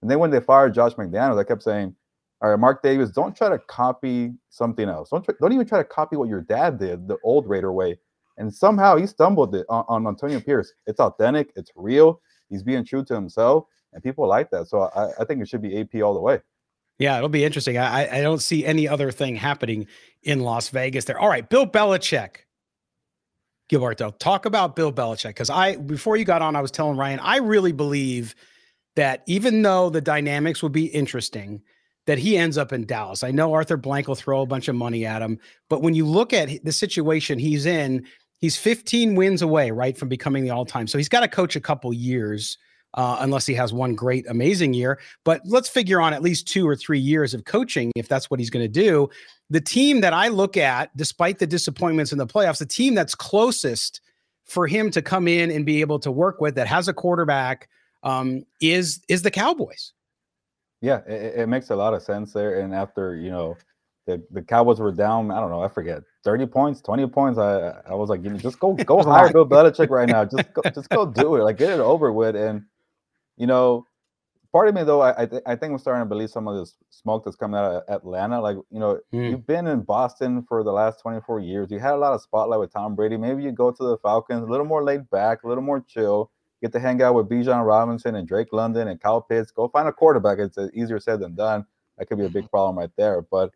And 0.01 0.09
then 0.09 0.19
when 0.19 0.31
they 0.31 0.39
fired 0.39 0.73
Josh 0.73 0.93
McDaniels, 0.93 1.37
I 1.37 1.43
kept 1.43 1.63
saying, 1.63 1.93
"All 2.41 2.49
right, 2.49 2.59
Mark 2.59 2.81
Davis, 2.81 3.11
don't 3.11 3.35
try 3.35 3.49
to 3.49 3.59
copy 3.59 4.33
something 4.49 4.87
else. 4.87 5.09
Don't 5.09 5.25
try, 5.25 5.35
don't 5.41 5.51
even 5.51 5.67
try 5.67 5.79
to 5.79 5.83
copy 5.83 6.15
what 6.15 6.29
your 6.29 6.41
dad 6.41 6.79
did, 6.79 7.09
the 7.09 7.17
old 7.21 7.49
Raider 7.49 7.73
way." 7.73 7.99
And 8.37 8.53
somehow 8.53 8.97
he 8.97 9.07
stumbled 9.07 9.55
it 9.55 9.65
on, 9.67 9.83
on 9.89 10.07
Antonio 10.07 10.39
Pierce. 10.39 10.73
It's 10.87 10.99
authentic. 11.01 11.51
It's 11.57 11.71
real 11.75 12.21
he's 12.49 12.63
being 12.63 12.85
true 12.85 13.03
to 13.05 13.13
himself, 13.15 13.65
and 13.93 14.03
people 14.03 14.27
like 14.27 14.49
that. 14.51 14.67
So 14.67 14.83
I, 14.95 15.09
I 15.19 15.25
think 15.25 15.41
it 15.41 15.49
should 15.49 15.61
be 15.61 15.79
AP 15.79 16.01
all 16.01 16.13
the 16.13 16.19
way. 16.19 16.39
Yeah, 16.97 17.17
it'll 17.17 17.29
be 17.29 17.43
interesting. 17.43 17.77
I, 17.77 18.19
I 18.19 18.21
don't 18.21 18.41
see 18.41 18.65
any 18.65 18.87
other 18.87 19.11
thing 19.11 19.35
happening 19.35 19.87
in 20.23 20.39
Las 20.39 20.69
Vegas 20.69 21.05
there. 21.05 21.19
All 21.19 21.27
right, 21.27 21.47
Bill 21.47 21.67
Belichick. 21.67 22.37
Gilberto, 23.69 24.17
talk 24.19 24.45
about 24.45 24.75
Bill 24.75 24.93
Belichick. 24.93 25.29
Because 25.29 25.49
I 25.49 25.75
before 25.75 26.15
you 26.15 26.23
got 26.23 26.41
on, 26.41 26.55
I 26.55 26.61
was 26.61 26.71
telling 26.71 26.97
Ryan, 26.97 27.19
I 27.19 27.37
really 27.37 27.71
believe 27.71 28.35
that 28.95 29.23
even 29.25 29.61
though 29.61 29.89
the 29.89 30.01
dynamics 30.01 30.61
will 30.61 30.69
be 30.69 30.85
interesting, 30.85 31.61
that 32.05 32.19
he 32.19 32.37
ends 32.37 32.57
up 32.57 32.71
in 32.71 32.85
Dallas. 32.85 33.23
I 33.23 33.31
know 33.31 33.53
Arthur 33.53 33.77
Blank 33.77 34.07
will 34.07 34.15
throw 34.15 34.41
a 34.41 34.45
bunch 34.45 34.67
of 34.67 34.75
money 34.75 35.05
at 35.05 35.21
him, 35.21 35.39
but 35.69 35.81
when 35.81 35.95
you 35.95 36.05
look 36.05 36.33
at 36.33 36.63
the 36.63 36.71
situation 36.71 37.39
he's 37.39 37.65
in, 37.65 38.05
he's 38.39 38.57
15 38.57 39.15
wins 39.15 39.41
away, 39.41 39.71
right, 39.71 39.97
from 39.97 40.09
becoming 40.09 40.43
the 40.43 40.51
all-time. 40.51 40.87
So 40.87 40.97
he's 40.97 41.09
got 41.09 41.21
to 41.21 41.27
coach 41.27 41.55
a 41.55 41.61
couple 41.61 41.93
years. 41.93 42.57
Uh, 42.97 43.17
unless 43.19 43.45
he 43.45 43.53
has 43.53 43.73
one 43.73 43.93
great, 43.93 44.25
amazing 44.29 44.73
year. 44.73 44.97
But 45.25 45.41
let's 45.43 45.67
figure 45.67 45.99
on 45.99 46.13
at 46.13 46.21
least 46.21 46.47
two 46.47 46.65
or 46.65 46.77
three 46.77 46.97
years 46.97 47.33
of 47.33 47.43
coaching 47.43 47.91
if 47.93 48.07
that's 48.07 48.31
what 48.31 48.39
he's 48.39 48.49
going 48.49 48.63
to 48.63 48.69
do. 48.69 49.09
The 49.49 49.59
team 49.59 49.99
that 49.99 50.13
I 50.13 50.29
look 50.29 50.55
at, 50.55 50.95
despite 50.95 51.39
the 51.39 51.45
disappointments 51.45 52.13
in 52.13 52.17
the 52.17 52.25
playoffs, 52.25 52.59
the 52.59 52.65
team 52.65 52.95
that's 52.95 53.13
closest 53.13 53.99
for 54.45 54.65
him 54.65 54.91
to 54.91 55.01
come 55.01 55.27
in 55.27 55.51
and 55.51 55.65
be 55.65 55.81
able 55.81 55.99
to 55.99 56.11
work 56.11 56.39
with 56.39 56.55
that 56.55 56.67
has 56.67 56.87
a 56.87 56.93
quarterback 56.93 57.67
um, 58.03 58.45
is 58.61 59.01
is 59.09 59.23
the 59.23 59.31
Cowboys. 59.31 59.91
Yeah, 60.81 60.99
it, 61.07 61.39
it, 61.39 61.49
makes 61.49 61.71
a 61.71 61.75
lot 61.75 61.93
of 61.93 62.03
sense 62.03 62.31
there. 62.31 62.59
And 62.59 62.73
after 62.73 63.15
you 63.15 63.31
know, 63.31 63.57
the, 64.05 64.23
the 64.29 64.43
Cowboys 64.43 64.79
were 64.79 64.91
down, 64.91 65.31
I 65.31 65.39
don't 65.39 65.49
know, 65.49 65.63
I 65.63 65.67
forget, 65.67 66.03
thirty 66.25 66.45
points, 66.45 66.81
twenty 66.81 67.07
points. 67.07 67.39
I 67.39 67.79
I 67.87 67.93
was 67.93 68.09
like, 68.09 68.23
you 68.23 68.31
know, 68.31 68.37
just 68.37 68.59
go 68.59 68.73
go 68.91 69.01
hire 69.01 69.31
Bill 69.31 69.47
Belichick 69.47 69.89
right 69.89 70.09
now. 70.09 70.25
Just 70.25 70.53
go, 70.53 70.61
just 70.73 70.89
go 70.89 71.05
do 71.05 71.37
it. 71.37 71.43
Like 71.43 71.57
get 71.57 71.69
it 71.69 71.79
over 71.79 72.11
with. 72.11 72.35
And 72.35 72.63
you 73.37 73.47
know, 73.47 73.85
part 74.51 74.67
of 74.67 74.75
me 74.75 74.83
though, 74.83 75.01
I 75.01 75.21
I, 75.21 75.25
th- 75.25 75.43
I 75.45 75.55
think 75.55 75.71
I'm 75.71 75.79
starting 75.79 76.01
to 76.01 76.09
believe 76.09 76.29
some 76.29 76.49
of 76.49 76.57
this 76.57 76.75
smoke 76.89 77.23
that's 77.23 77.37
coming 77.37 77.57
out 77.57 77.71
of 77.71 77.83
Atlanta. 77.87 78.41
Like 78.41 78.57
you 78.69 78.79
know, 78.79 78.99
mm. 79.13 79.29
you've 79.29 79.47
been 79.47 79.67
in 79.67 79.83
Boston 79.83 80.43
for 80.49 80.63
the 80.63 80.73
last 80.73 80.99
24 81.01 81.39
years. 81.39 81.71
You 81.71 81.79
had 81.79 81.93
a 81.93 81.97
lot 81.97 82.11
of 82.11 82.21
spotlight 82.21 82.59
with 82.59 82.73
Tom 82.73 82.95
Brady. 82.95 83.15
Maybe 83.15 83.43
you 83.43 83.53
go 83.53 83.71
to 83.71 83.83
the 83.83 83.97
Falcons, 83.99 84.43
a 84.43 84.51
little 84.51 84.65
more 84.65 84.83
laid 84.83 85.09
back, 85.09 85.43
a 85.43 85.47
little 85.47 85.63
more 85.63 85.79
chill 85.79 86.31
get 86.65 86.71
to 86.73 86.79
hang 86.79 87.01
out 87.01 87.13
with 87.13 87.29
Bijan 87.29 87.65
Robinson 87.65 88.15
and 88.15 88.27
Drake 88.27 88.47
London 88.51 88.87
and 88.87 88.99
Kyle 88.99 89.21
Pitts. 89.21 89.51
Go 89.51 89.67
find 89.67 89.87
a 89.87 89.93
quarterback. 89.93 90.39
It's 90.39 90.57
easier 90.73 90.99
said 90.99 91.19
than 91.19 91.35
done. 91.35 91.65
That 91.97 92.07
could 92.07 92.17
be 92.17 92.25
a 92.25 92.29
big 92.29 92.49
problem 92.49 92.77
right 92.77 92.89
there. 92.97 93.21
But 93.21 93.51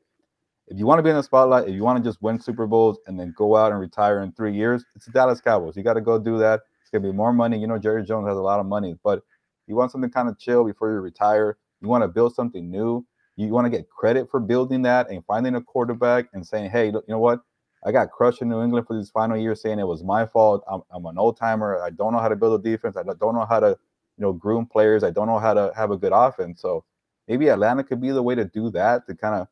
if 0.69 0.77
you 0.77 0.85
want 0.85 0.99
to 0.99 1.03
be 1.03 1.09
in 1.09 1.15
the 1.15 1.23
spotlight, 1.23 1.67
if 1.67 1.73
you 1.73 1.83
want 1.83 2.03
to 2.03 2.07
just 2.07 2.21
win 2.21 2.39
Super 2.39 2.67
Bowls 2.67 2.99
and 3.07 3.19
then 3.19 3.33
go 3.37 3.55
out 3.55 3.71
and 3.71 3.79
retire 3.79 4.21
in 4.21 4.31
three 4.33 4.53
years, 4.53 4.85
it's 4.95 5.05
the 5.05 5.11
Dallas 5.11 5.41
Cowboys. 5.41 5.75
You 5.75 5.83
got 5.83 5.95
to 5.95 6.01
go 6.01 6.19
do 6.19 6.37
that. 6.37 6.61
It's 6.81 6.91
gonna 6.91 7.11
be 7.11 7.15
more 7.15 7.33
money. 7.33 7.59
You 7.59 7.67
know, 7.67 7.77
Jerry 7.77 8.03
Jones 8.03 8.27
has 8.27 8.37
a 8.37 8.41
lot 8.41 8.59
of 8.59 8.65
money, 8.65 8.97
but 9.03 9.21
you 9.67 9.75
want 9.75 9.91
something 9.91 10.09
kind 10.09 10.27
of 10.27 10.39
chill 10.39 10.63
before 10.63 10.91
you 10.91 10.97
retire. 10.99 11.57
You 11.81 11.87
want 11.87 12.03
to 12.03 12.07
build 12.07 12.33
something 12.33 12.69
new. 12.69 13.05
You 13.35 13.49
want 13.49 13.65
to 13.65 13.69
get 13.69 13.89
credit 13.89 14.29
for 14.29 14.39
building 14.39 14.81
that 14.81 15.09
and 15.09 15.23
finding 15.25 15.55
a 15.55 15.61
quarterback 15.61 16.25
and 16.33 16.45
saying, 16.45 16.71
hey, 16.71 16.87
you 16.87 17.03
know 17.07 17.19
what? 17.19 17.41
I 17.85 17.91
got 17.91 18.11
crushed 18.11 18.41
in 18.41 18.49
New 18.49 18.61
England 18.61 18.87
for 18.87 18.97
these 18.97 19.09
final 19.09 19.37
years, 19.37 19.61
saying 19.61 19.79
it 19.79 19.87
was 19.87 20.03
my 20.03 20.25
fault. 20.25 20.63
I'm, 20.69 20.81
I'm 20.91 21.05
an 21.05 21.17
old 21.17 21.37
timer. 21.37 21.79
I 21.81 21.91
don't 21.91 22.11
know 22.11 22.19
how 22.19 22.27
to 22.27 22.35
build 22.35 22.59
a 22.59 22.63
defense. 22.63 22.97
I 22.97 23.03
don't 23.03 23.35
know 23.35 23.45
how 23.47 23.59
to, 23.59 23.77
you 24.17 24.21
know, 24.23 24.33
groom 24.33 24.65
players. 24.65 25.03
I 25.03 25.11
don't 25.11 25.27
know 25.27 25.39
how 25.39 25.53
to 25.53 25.71
have 25.75 25.91
a 25.91 25.97
good 25.97 26.11
offense. 26.13 26.59
So 26.61 26.83
maybe 27.27 27.49
Atlanta 27.49 27.83
could 27.83 28.01
be 28.01 28.09
the 28.09 28.23
way 28.23 28.35
to 28.35 28.43
do 28.43 28.69
that 28.71 29.07
to 29.07 29.15
kind 29.15 29.35
of, 29.35 29.47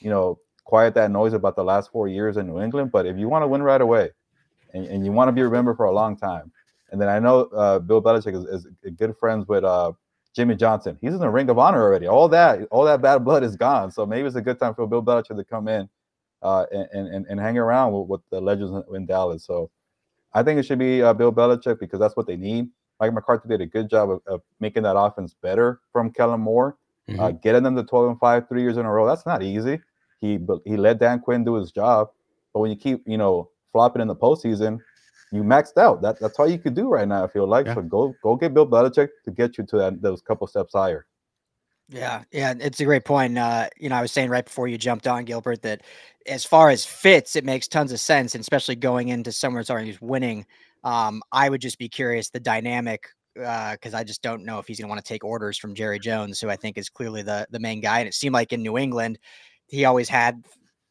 you 0.00 0.10
know, 0.10 0.38
quiet 0.64 0.94
that 0.94 1.10
noise 1.10 1.32
about 1.32 1.56
the 1.56 1.64
last 1.64 1.90
four 1.90 2.08
years 2.08 2.36
in 2.36 2.46
New 2.46 2.60
England. 2.60 2.90
But 2.90 3.06
if 3.06 3.16
you 3.16 3.28
want 3.28 3.42
to 3.42 3.48
win 3.48 3.62
right 3.62 3.80
away, 3.80 4.10
and, 4.72 4.86
and 4.86 5.04
you 5.04 5.12
want 5.12 5.28
to 5.28 5.32
be 5.32 5.42
remembered 5.42 5.76
for 5.76 5.86
a 5.86 5.92
long 5.92 6.16
time, 6.16 6.50
and 6.90 7.00
then 7.00 7.08
I 7.08 7.18
know 7.18 7.44
uh, 7.46 7.78
Bill 7.78 8.02
Belichick 8.02 8.34
is, 8.34 8.64
is, 8.64 8.66
good 8.96 9.16
friends 9.18 9.46
with 9.48 9.64
uh, 9.64 9.92
Jimmy 10.34 10.54
Johnson. 10.54 10.98
He's 11.00 11.12
in 11.12 11.20
the 11.20 11.30
Ring 11.30 11.48
of 11.48 11.58
Honor 11.58 11.82
already. 11.82 12.06
All 12.06 12.28
that, 12.28 12.66
all 12.70 12.84
that 12.84 13.02
bad 13.02 13.24
blood 13.24 13.42
is 13.42 13.56
gone. 13.56 13.90
So 13.90 14.06
maybe 14.06 14.26
it's 14.26 14.36
a 14.36 14.40
good 14.40 14.58
time 14.58 14.74
for 14.74 14.86
Bill 14.86 15.02
Belichick 15.02 15.36
to 15.36 15.44
come 15.44 15.68
in 15.68 15.88
uh, 16.42 16.66
and, 16.70 17.08
and, 17.08 17.26
and 17.28 17.40
hang 17.40 17.58
around 17.58 17.92
with, 17.92 18.08
with 18.08 18.20
the 18.30 18.40
legends 18.40 18.72
in 18.94 19.06
Dallas. 19.06 19.44
So 19.44 19.70
I 20.34 20.42
think 20.42 20.60
it 20.60 20.64
should 20.64 20.78
be 20.78 21.02
uh, 21.02 21.14
Bill 21.14 21.32
Belichick 21.32 21.80
because 21.80 21.98
that's 21.98 22.16
what 22.16 22.26
they 22.26 22.36
need. 22.36 22.68
Mike 23.00 23.12
McCarthy 23.12 23.48
did 23.48 23.60
a 23.60 23.66
good 23.66 23.90
job 23.90 24.10
of, 24.10 24.20
of 24.26 24.42
making 24.60 24.84
that 24.84 24.96
offense 24.96 25.34
better 25.42 25.80
from 25.92 26.10
Kellen 26.10 26.40
Moore, 26.40 26.76
uh, 27.08 27.12
mm-hmm. 27.12 27.20
uh, 27.20 27.30
getting 27.32 27.62
them 27.62 27.76
to 27.76 27.82
12 27.82 28.10
and 28.10 28.20
5 28.20 28.48
three 28.48 28.62
years 28.62 28.76
in 28.76 28.86
a 28.86 28.90
row. 28.90 29.06
That's 29.06 29.26
not 29.26 29.42
easy. 29.42 29.80
He 30.24 30.38
he 30.64 30.76
let 30.76 30.98
Dan 31.00 31.20
Quinn 31.20 31.44
do 31.44 31.54
his 31.54 31.70
job, 31.70 32.08
but 32.52 32.60
when 32.60 32.70
you 32.70 32.76
keep 32.76 33.02
you 33.06 33.18
know 33.18 33.50
flopping 33.72 34.00
in 34.00 34.08
the 34.08 34.16
postseason, 34.16 34.78
you 35.32 35.42
maxed 35.42 35.76
out. 35.76 36.00
That, 36.00 36.18
that's 36.18 36.38
all 36.38 36.48
you 36.48 36.58
could 36.58 36.74
do 36.74 36.88
right 36.88 37.06
now. 37.06 37.24
I 37.24 37.28
feel 37.28 37.46
like 37.46 37.66
yeah. 37.66 37.74
so 37.74 37.82
go 37.82 38.14
go 38.22 38.36
get 38.36 38.54
Bill 38.54 38.66
Belichick 38.66 39.08
to 39.26 39.30
get 39.30 39.58
you 39.58 39.64
to 39.64 39.76
that 39.78 40.00
those 40.00 40.22
couple 40.22 40.46
steps 40.46 40.72
higher. 40.72 41.06
Yeah, 41.90 42.22
yeah, 42.32 42.54
it's 42.58 42.80
a 42.80 42.84
great 42.86 43.04
point. 43.04 43.36
Uh, 43.36 43.68
you 43.76 43.90
know, 43.90 43.96
I 43.96 44.00
was 44.00 44.12
saying 44.12 44.30
right 44.30 44.44
before 44.44 44.68
you 44.68 44.78
jumped 44.78 45.06
on 45.06 45.26
Gilbert 45.26 45.60
that 45.62 45.82
as 46.26 46.42
far 46.42 46.70
as 46.70 46.86
fits, 46.86 47.36
it 47.36 47.44
makes 47.44 47.68
tons 47.68 47.92
of 47.92 48.00
sense, 48.00 48.34
and 48.34 48.40
especially 48.40 48.76
going 48.76 49.08
into 49.08 49.30
somewhere 49.30 49.62
that's 49.62 49.70
already 49.70 49.98
winning. 50.00 50.46
Um, 50.84 51.22
I 51.32 51.50
would 51.50 51.60
just 51.60 51.78
be 51.78 51.88
curious 51.90 52.30
the 52.30 52.40
dynamic 52.40 53.08
because 53.34 53.94
uh, 53.94 53.98
I 53.98 54.04
just 54.04 54.22
don't 54.22 54.44
know 54.44 54.58
if 54.58 54.66
he's 54.66 54.78
going 54.78 54.86
to 54.86 54.90
want 54.90 55.04
to 55.04 55.08
take 55.08 55.24
orders 55.24 55.58
from 55.58 55.74
Jerry 55.74 55.98
Jones, 55.98 56.40
who 56.40 56.48
I 56.48 56.56
think 56.56 56.78
is 56.78 56.88
clearly 56.88 57.22
the 57.22 57.46
the 57.50 57.60
main 57.60 57.80
guy. 57.80 57.98
And 57.98 58.08
it 58.08 58.14
seemed 58.14 58.32
like 58.32 58.52
in 58.52 58.62
New 58.62 58.78
England, 58.78 59.18
he 59.68 59.84
always 59.84 60.08
had 60.08 60.44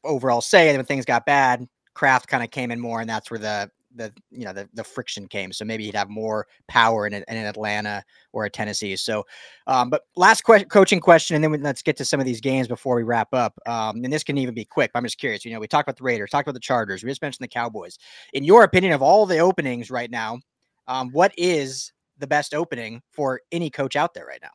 overall 0.04 0.42
say. 0.42 0.70
And 0.70 0.78
when 0.78 0.86
things 0.86 1.06
got 1.06 1.26
bad, 1.26 1.68
Kraft 1.94 2.28
kind 2.28 2.44
of 2.44 2.52
came 2.52 2.72
in 2.72 2.80
more, 2.80 3.02
and 3.02 3.10
that's 3.10 3.30
where 3.30 3.40
the 3.40 3.70
the 3.96 4.12
you 4.32 4.44
know 4.46 4.54
the, 4.54 4.68
the 4.74 4.84
friction 4.84 5.28
came. 5.28 5.52
So 5.52 5.66
maybe 5.66 5.86
he'd 5.86 5.96
have 5.96 6.10
more 6.10 6.48
power 6.68 7.06
in, 7.06 7.14
in 7.14 7.24
Atlanta 7.28 8.04
or 8.32 8.46
a 8.46 8.50
Tennessee. 8.50 8.96
So, 8.96 9.24
um, 9.68 9.90
but 9.90 10.04
last 10.16 10.44
que- 10.44 10.66
coaching 10.66 11.00
question, 11.00 11.36
and 11.36 11.44
then 11.44 11.52
we, 11.52 11.58
let's 11.60 11.82
get 11.82 11.96
to 11.98 12.06
some 12.06 12.20
of 12.20 12.26
these 12.26 12.42
games 12.42 12.68
before 12.68 12.96
we 12.96 13.04
wrap 13.04 13.34
up. 13.34 13.54
Um, 13.68 14.04
and 14.04 14.12
this 14.12 14.24
can 14.24 14.38
even 14.38 14.56
be 14.56 14.66
quick. 14.66 14.92
I'm 14.96 15.04
just 15.04 15.20
curious. 15.20 15.46
You 15.46 15.54
know, 15.54 15.60
we 15.60 15.68
talked 15.68 15.88
about 15.88 15.98
the 15.98 16.04
Raiders, 16.04 16.32
talked 16.32 16.48
about 16.48 16.56
the 16.56 16.60
Chargers. 16.60 17.04
We 17.04 17.10
just 17.10 17.22
mentioned 17.22 17.44
the 17.44 17.50
Cowboys. 17.50 17.98
In 18.34 18.44
your 18.44 18.64
opinion, 18.64 18.94
of 18.94 19.02
all 19.02 19.26
the 19.26 19.40
openings 19.40 19.92
right 19.92 20.10
now, 20.10 20.40
um, 20.88 21.12
what 21.12 21.34
is 21.38 21.94
the 22.18 22.28
best 22.28 22.54
opening 22.54 23.02
for 23.12 23.42
any 23.52 23.70
coach 23.70 23.96
out 23.96 24.14
there 24.14 24.26
right 24.26 24.42
now? 24.42 24.50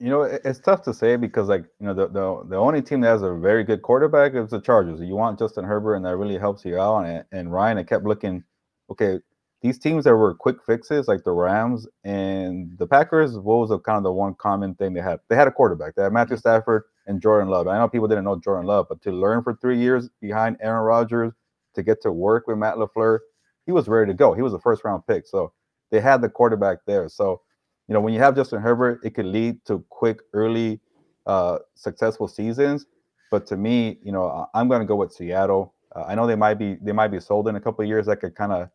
You 0.00 0.10
know, 0.10 0.22
it's 0.22 0.60
tough 0.60 0.82
to 0.82 0.94
say 0.94 1.16
because, 1.16 1.48
like, 1.48 1.64
you 1.80 1.86
know, 1.86 1.94
the, 1.94 2.06
the, 2.06 2.44
the 2.50 2.56
only 2.56 2.82
team 2.82 3.00
that 3.00 3.08
has 3.08 3.22
a 3.22 3.34
very 3.34 3.64
good 3.64 3.82
quarterback 3.82 4.34
is 4.34 4.50
the 4.50 4.60
Chargers. 4.60 5.00
You 5.00 5.16
want 5.16 5.40
Justin 5.40 5.64
Herbert, 5.64 5.96
and 5.96 6.04
that 6.04 6.16
really 6.16 6.38
helps 6.38 6.64
you 6.64 6.78
out. 6.78 7.04
And, 7.04 7.24
and 7.32 7.52
Ryan, 7.52 7.78
I 7.78 7.82
kept 7.82 8.04
looking 8.04 8.44
okay, 8.90 9.18
these 9.62 9.78
teams 9.78 10.04
that 10.04 10.14
were 10.14 10.34
quick 10.34 10.62
fixes, 10.64 11.08
like 11.08 11.24
the 11.24 11.32
Rams 11.32 11.86
and 12.04 12.76
the 12.78 12.86
Packers, 12.86 13.36
what 13.38 13.58
was 13.58 13.70
the 13.70 13.78
kind 13.78 13.96
of 13.96 14.04
the 14.04 14.12
one 14.12 14.34
common 14.34 14.74
thing 14.74 14.92
they 14.92 15.00
had? 15.00 15.18
They 15.28 15.36
had 15.36 15.48
a 15.48 15.52
quarterback. 15.52 15.94
They 15.94 16.02
had 16.02 16.12
Matthew 16.12 16.36
mm-hmm. 16.36 16.40
Stafford 16.40 16.84
and 17.06 17.20
Jordan 17.20 17.48
Love. 17.48 17.66
I 17.66 17.78
know 17.78 17.88
people 17.88 18.08
didn't 18.08 18.24
know 18.24 18.38
Jordan 18.38 18.66
Love, 18.66 18.86
but 18.88 19.02
to 19.02 19.12
learn 19.12 19.42
for 19.42 19.54
three 19.54 19.78
years 19.78 20.08
behind 20.20 20.58
Aaron 20.60 20.84
Rodgers, 20.84 21.32
to 21.74 21.82
get 21.82 22.00
to 22.02 22.12
work 22.12 22.46
with 22.46 22.58
Matt 22.58 22.76
LaFleur, 22.76 23.18
he 23.66 23.72
was 23.72 23.88
ready 23.88 24.10
to 24.10 24.14
go. 24.16 24.32
He 24.32 24.42
was 24.42 24.54
a 24.54 24.58
first 24.58 24.84
round 24.84 25.06
pick. 25.06 25.26
So 25.26 25.52
they 25.90 26.00
had 26.00 26.22
the 26.22 26.28
quarterback 26.28 26.78
there. 26.86 27.08
So, 27.08 27.42
you 27.88 27.94
know, 27.94 28.00
when 28.00 28.12
you 28.12 28.20
have 28.20 28.36
Justin 28.36 28.60
Herbert, 28.60 29.00
it 29.02 29.14
could 29.14 29.26
lead 29.26 29.64
to 29.64 29.84
quick, 29.88 30.20
early, 30.34 30.80
uh, 31.26 31.58
successful 31.74 32.28
seasons. 32.28 32.86
But 33.30 33.46
to 33.48 33.56
me, 33.56 33.98
you 34.02 34.12
know, 34.12 34.46
I'm 34.54 34.68
going 34.68 34.80
to 34.80 34.86
go 34.86 34.96
with 34.96 35.12
Seattle. 35.12 35.74
Uh, 35.94 36.04
I 36.06 36.14
know 36.14 36.26
they 36.26 36.36
might 36.36 36.54
be 36.54 36.76
they 36.82 36.92
might 36.92 37.08
be 37.08 37.20
sold 37.20 37.48
in 37.48 37.56
a 37.56 37.60
couple 37.60 37.82
of 37.82 37.88
years. 37.88 38.06
That 38.06 38.20
could 38.20 38.34
kind 38.34 38.52
of 38.52 38.68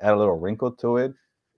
add 0.00 0.12
a 0.12 0.16
little 0.16 0.38
wrinkle 0.38 0.72
to 0.72 0.96
it. 0.98 1.14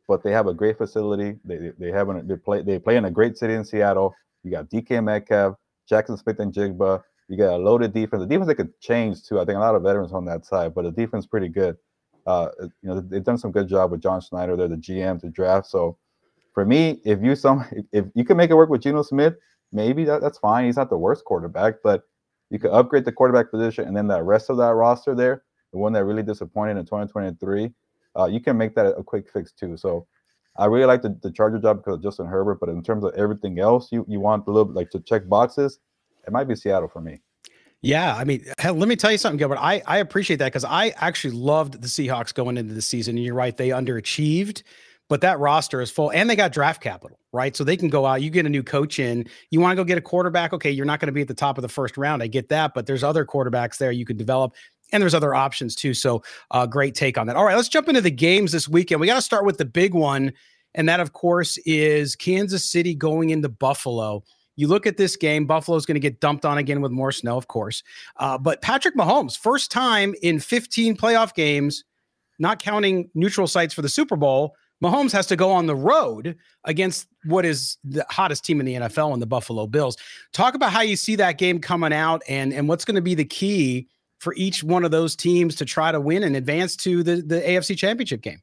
But 0.06 0.22
they 0.22 0.32
have 0.32 0.46
a 0.46 0.54
great 0.54 0.78
facility. 0.78 1.38
They 1.44 1.72
they 1.78 1.90
have 1.90 2.08
an, 2.10 2.26
they 2.26 2.36
play 2.36 2.62
they 2.62 2.78
play 2.78 2.96
in 2.96 3.06
a 3.06 3.10
great 3.10 3.36
city 3.36 3.54
in 3.54 3.64
Seattle. 3.64 4.14
You 4.44 4.50
got 4.50 4.70
DK 4.70 5.02
Metcalf, 5.02 5.56
Jaxon 5.90 6.18
Smith-Njigba. 6.18 7.02
You 7.28 7.36
got 7.36 7.54
a 7.54 7.56
loaded 7.58 7.92
defense. 7.92 8.22
The 8.22 8.26
defense 8.26 8.48
they 8.48 8.54
could 8.54 8.78
change 8.80 9.22
too. 9.24 9.38
I 9.40 9.44
think 9.44 9.56
a 9.56 9.60
lot 9.60 9.74
of 9.74 9.82
veterans 9.82 10.12
on 10.12 10.24
that 10.26 10.46
side, 10.46 10.74
but 10.74 10.82
the 10.82 10.90
defense 10.92 11.26
pretty 11.26 11.48
good. 11.48 11.76
Uh, 12.26 12.48
you 12.60 12.88
know 12.88 13.00
they've 13.00 13.24
done 13.24 13.38
some 13.38 13.52
good 13.52 13.68
job 13.68 13.90
with 13.90 14.02
John 14.02 14.20
Schneider. 14.20 14.56
They're 14.56 14.68
the 14.68 14.76
GM 14.76 15.20
to 15.20 15.28
draft. 15.28 15.66
So 15.66 15.98
for 16.58 16.64
me, 16.64 17.00
if 17.04 17.22
you 17.22 17.36
some 17.36 17.64
if, 17.92 18.06
you 18.16 18.24
can 18.24 18.36
make 18.36 18.50
it 18.50 18.54
work 18.54 18.68
with 18.68 18.82
Geno 18.82 19.02
Smith, 19.02 19.34
maybe 19.70 20.02
that, 20.06 20.20
that's 20.20 20.38
fine. 20.38 20.64
He's 20.64 20.74
not 20.74 20.90
the 20.90 20.98
worst 20.98 21.24
quarterback, 21.24 21.74
but 21.84 22.02
you 22.50 22.58
could 22.58 22.72
upgrade 22.72 23.04
the 23.04 23.12
quarterback 23.12 23.52
position 23.52 23.86
and 23.86 23.96
then 23.96 24.08
that 24.08 24.24
rest 24.24 24.50
of 24.50 24.56
that 24.56 24.74
roster 24.74 25.14
there, 25.14 25.44
the 25.70 25.78
one 25.78 25.92
that 25.92 26.04
really 26.04 26.24
disappointed 26.24 26.76
in 26.76 26.84
2023, 26.84 27.70
uh, 28.18 28.24
you 28.24 28.40
can 28.40 28.58
make 28.58 28.74
that 28.74 28.86
a 28.98 29.04
quick 29.04 29.30
fix 29.32 29.52
too. 29.52 29.76
So 29.76 30.08
I 30.56 30.64
really 30.64 30.86
like 30.86 31.00
the, 31.00 31.16
the 31.22 31.30
Charger 31.30 31.60
job 31.60 31.76
because 31.76 31.94
of 31.94 32.02
Justin 32.02 32.26
Herbert, 32.26 32.58
but 32.58 32.70
in 32.70 32.82
terms 32.82 33.04
of 33.04 33.14
everything 33.14 33.60
else, 33.60 33.92
you 33.92 34.04
you 34.08 34.18
want 34.18 34.44
a 34.48 34.50
little 34.50 34.72
like 34.72 34.90
to 34.90 34.98
check 34.98 35.28
boxes. 35.28 35.78
It 36.26 36.32
might 36.32 36.48
be 36.48 36.56
Seattle 36.56 36.88
for 36.88 37.00
me. 37.00 37.20
Yeah, 37.82 38.16
I 38.16 38.24
mean, 38.24 38.44
hell, 38.58 38.74
let 38.74 38.88
me 38.88 38.96
tell 38.96 39.12
you 39.12 39.18
something, 39.18 39.38
Gilbert. 39.38 39.58
I 39.60 39.80
I 39.86 39.98
appreciate 39.98 40.38
that 40.38 40.46
because 40.46 40.64
I 40.64 40.88
actually 40.96 41.34
loved 41.36 41.80
the 41.80 41.86
Seahawks 41.86 42.34
going 42.34 42.56
into 42.56 42.74
the 42.74 42.82
season. 42.82 43.16
And 43.16 43.24
you're 43.24 43.36
right, 43.36 43.56
they 43.56 43.68
underachieved, 43.68 44.64
but 45.08 45.20
that 45.22 45.38
roster 45.38 45.80
is 45.80 45.90
full, 45.90 46.10
and 46.10 46.28
they 46.28 46.36
got 46.36 46.52
draft 46.52 46.82
capital, 46.82 47.18
right? 47.32 47.56
So 47.56 47.64
they 47.64 47.76
can 47.76 47.88
go 47.88 48.06
out. 48.06 48.22
You 48.22 48.30
get 48.30 48.46
a 48.46 48.50
new 48.50 48.62
coach 48.62 48.98
in. 48.98 49.26
You 49.50 49.60
want 49.60 49.72
to 49.72 49.76
go 49.76 49.84
get 49.84 49.98
a 49.98 50.02
quarterback? 50.02 50.52
Okay, 50.52 50.70
you're 50.70 50.86
not 50.86 51.00
going 51.00 51.06
to 51.06 51.12
be 51.12 51.22
at 51.22 51.28
the 51.28 51.34
top 51.34 51.58
of 51.58 51.62
the 51.62 51.68
first 51.68 51.96
round. 51.96 52.22
I 52.22 52.26
get 52.26 52.48
that, 52.50 52.74
but 52.74 52.86
there's 52.86 53.02
other 53.02 53.24
quarterbacks 53.24 53.78
there 53.78 53.90
you 53.90 54.04
could 54.04 54.18
develop 54.18 54.54
and 54.92 55.02
there's 55.02 55.14
other 55.14 55.34
options 55.34 55.74
too. 55.74 55.94
So, 55.94 56.22
uh, 56.50 56.66
great 56.66 56.94
take 56.94 57.18
on 57.18 57.26
that. 57.26 57.36
All 57.36 57.44
right, 57.44 57.56
let's 57.56 57.68
jump 57.68 57.88
into 57.88 58.00
the 58.00 58.10
games 58.10 58.52
this 58.52 58.68
weekend. 58.68 59.00
We 59.00 59.06
got 59.06 59.16
to 59.16 59.22
start 59.22 59.44
with 59.44 59.58
the 59.58 59.64
big 59.64 59.94
one, 59.94 60.32
and 60.74 60.88
that, 60.88 61.00
of 61.00 61.12
course, 61.12 61.58
is 61.66 62.16
Kansas 62.16 62.64
City 62.64 62.94
going 62.94 63.30
into 63.30 63.48
Buffalo. 63.48 64.22
You 64.56 64.66
look 64.66 64.86
at 64.86 64.96
this 64.96 65.16
game, 65.16 65.46
Buffalo's 65.46 65.86
going 65.86 65.94
to 65.94 66.00
get 66.00 66.20
dumped 66.20 66.44
on 66.44 66.58
again 66.58 66.80
with 66.80 66.90
more 66.90 67.12
snow, 67.12 67.36
of 67.36 67.46
course. 67.46 67.82
Uh, 68.16 68.36
but 68.36 68.60
Patrick 68.60 68.96
Mahomes, 68.96 69.38
first 69.38 69.70
time 69.70 70.14
in 70.22 70.40
15 70.40 70.96
playoff 70.96 71.32
games, 71.34 71.84
not 72.40 72.60
counting 72.60 73.08
neutral 73.14 73.46
sites 73.46 73.72
for 73.72 73.82
the 73.82 73.88
Super 73.88 74.16
Bowl, 74.16 74.56
Mahomes 74.82 75.12
has 75.12 75.26
to 75.26 75.36
go 75.36 75.50
on 75.50 75.66
the 75.66 75.74
road 75.74 76.36
against 76.64 77.08
what 77.24 77.44
is 77.44 77.78
the 77.84 78.06
hottest 78.10 78.44
team 78.44 78.60
in 78.60 78.66
the 78.66 78.74
NFL 78.74 79.12
and 79.12 79.20
the 79.20 79.26
Buffalo 79.26 79.66
Bills. 79.66 79.96
Talk 80.32 80.54
about 80.54 80.72
how 80.72 80.82
you 80.82 80.96
see 80.96 81.16
that 81.16 81.38
game 81.38 81.60
coming 81.60 81.92
out 81.92 82.22
and, 82.28 82.52
and 82.52 82.68
what's 82.68 82.84
going 82.84 82.94
to 82.94 83.02
be 83.02 83.14
the 83.14 83.24
key 83.24 83.88
for 84.18 84.34
each 84.34 84.62
one 84.62 84.84
of 84.84 84.90
those 84.90 85.16
teams 85.16 85.54
to 85.56 85.64
try 85.64 85.92
to 85.92 86.00
win 86.00 86.22
and 86.22 86.36
advance 86.36 86.76
to 86.76 87.02
the, 87.02 87.16
the 87.16 87.40
AFC 87.40 87.76
championship 87.76 88.20
game. 88.20 88.40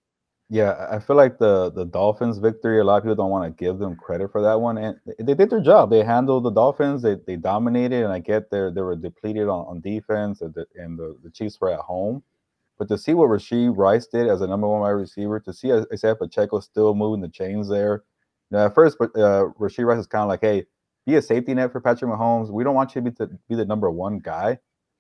Yeah, 0.50 0.88
I 0.92 1.00
feel 1.00 1.16
like 1.16 1.40
the 1.40 1.72
the 1.72 1.86
Dolphins 1.86 2.38
victory, 2.38 2.80
a 2.80 2.84
lot 2.84 2.98
of 2.98 3.04
people 3.04 3.16
don't 3.16 3.32
want 3.32 3.46
to 3.46 3.64
give 3.64 3.80
them 3.80 3.96
credit 3.96 4.32
for 4.32 4.44
that 4.44 4.62
one. 4.62 4.78
And 4.78 5.00
they 5.18 5.34
did 5.34 5.50
their 5.50 5.60
job. 5.60 5.90
They 5.90 6.04
handled 6.04 6.44
the 6.44 6.52
Dolphins, 6.52 7.02
they, 7.02 7.16
they 7.26 7.36
dominated, 7.36 8.04
and 8.04 8.14
I 8.14 8.20
get 8.20 8.52
there 8.52 8.70
they 8.70 8.82
were 8.82 8.96
depleted 8.96 9.48
on, 9.48 9.66
on 9.66 9.82
defense 9.82 10.42
and, 10.42 10.54
the, 10.54 10.68
and 10.76 11.00
the, 11.00 11.18
the 11.24 11.32
Chiefs 11.32 11.60
were 11.60 11.72
at 11.72 11.80
home. 11.80 12.22
But 12.78 12.90
to 12.90 12.98
see 12.98 13.14
what 13.14 13.30
Rashee 13.30 13.76
Rice 13.76 14.08
did 14.08 14.28
as 14.28 14.42
a 14.42 14.48
number 14.48 14.68
one 14.68 14.82
wide 14.82 14.90
receiver, 14.90 15.40
to 15.40 15.54
see 15.54 15.72
Isaiah 15.72 16.16
Pacheco 16.16 16.60
still 16.60 16.94
moving 16.94 17.22
the 17.22 17.30
chains 17.30 17.70
there. 17.70 18.04
You 18.52 18.58
know, 18.58 18.66
at 18.66 18.76
first, 18.76 18.98
but 19.00 19.16
uh, 19.16 19.50
Rashee 19.60 19.86
Rice 19.86 20.00
is 20.00 20.08
kind 20.08 20.24
of 20.24 20.28
like, 20.28 20.42
hey, 20.42 20.66
be 21.06 21.16
a 21.16 21.22
safety 21.22 21.54
net 21.54 21.72
for 21.72 21.80
Patrick 21.80 22.12
Mahomes. 22.12 22.52
We 22.52 22.64
don't 22.64 22.76
want 22.76 22.96
you 22.96 23.02
to 23.02 23.12
be, 23.12 23.36
be 23.50 23.56
the 23.56 23.66
number 23.66 23.90
one 23.90 24.20
guy. 24.20 24.60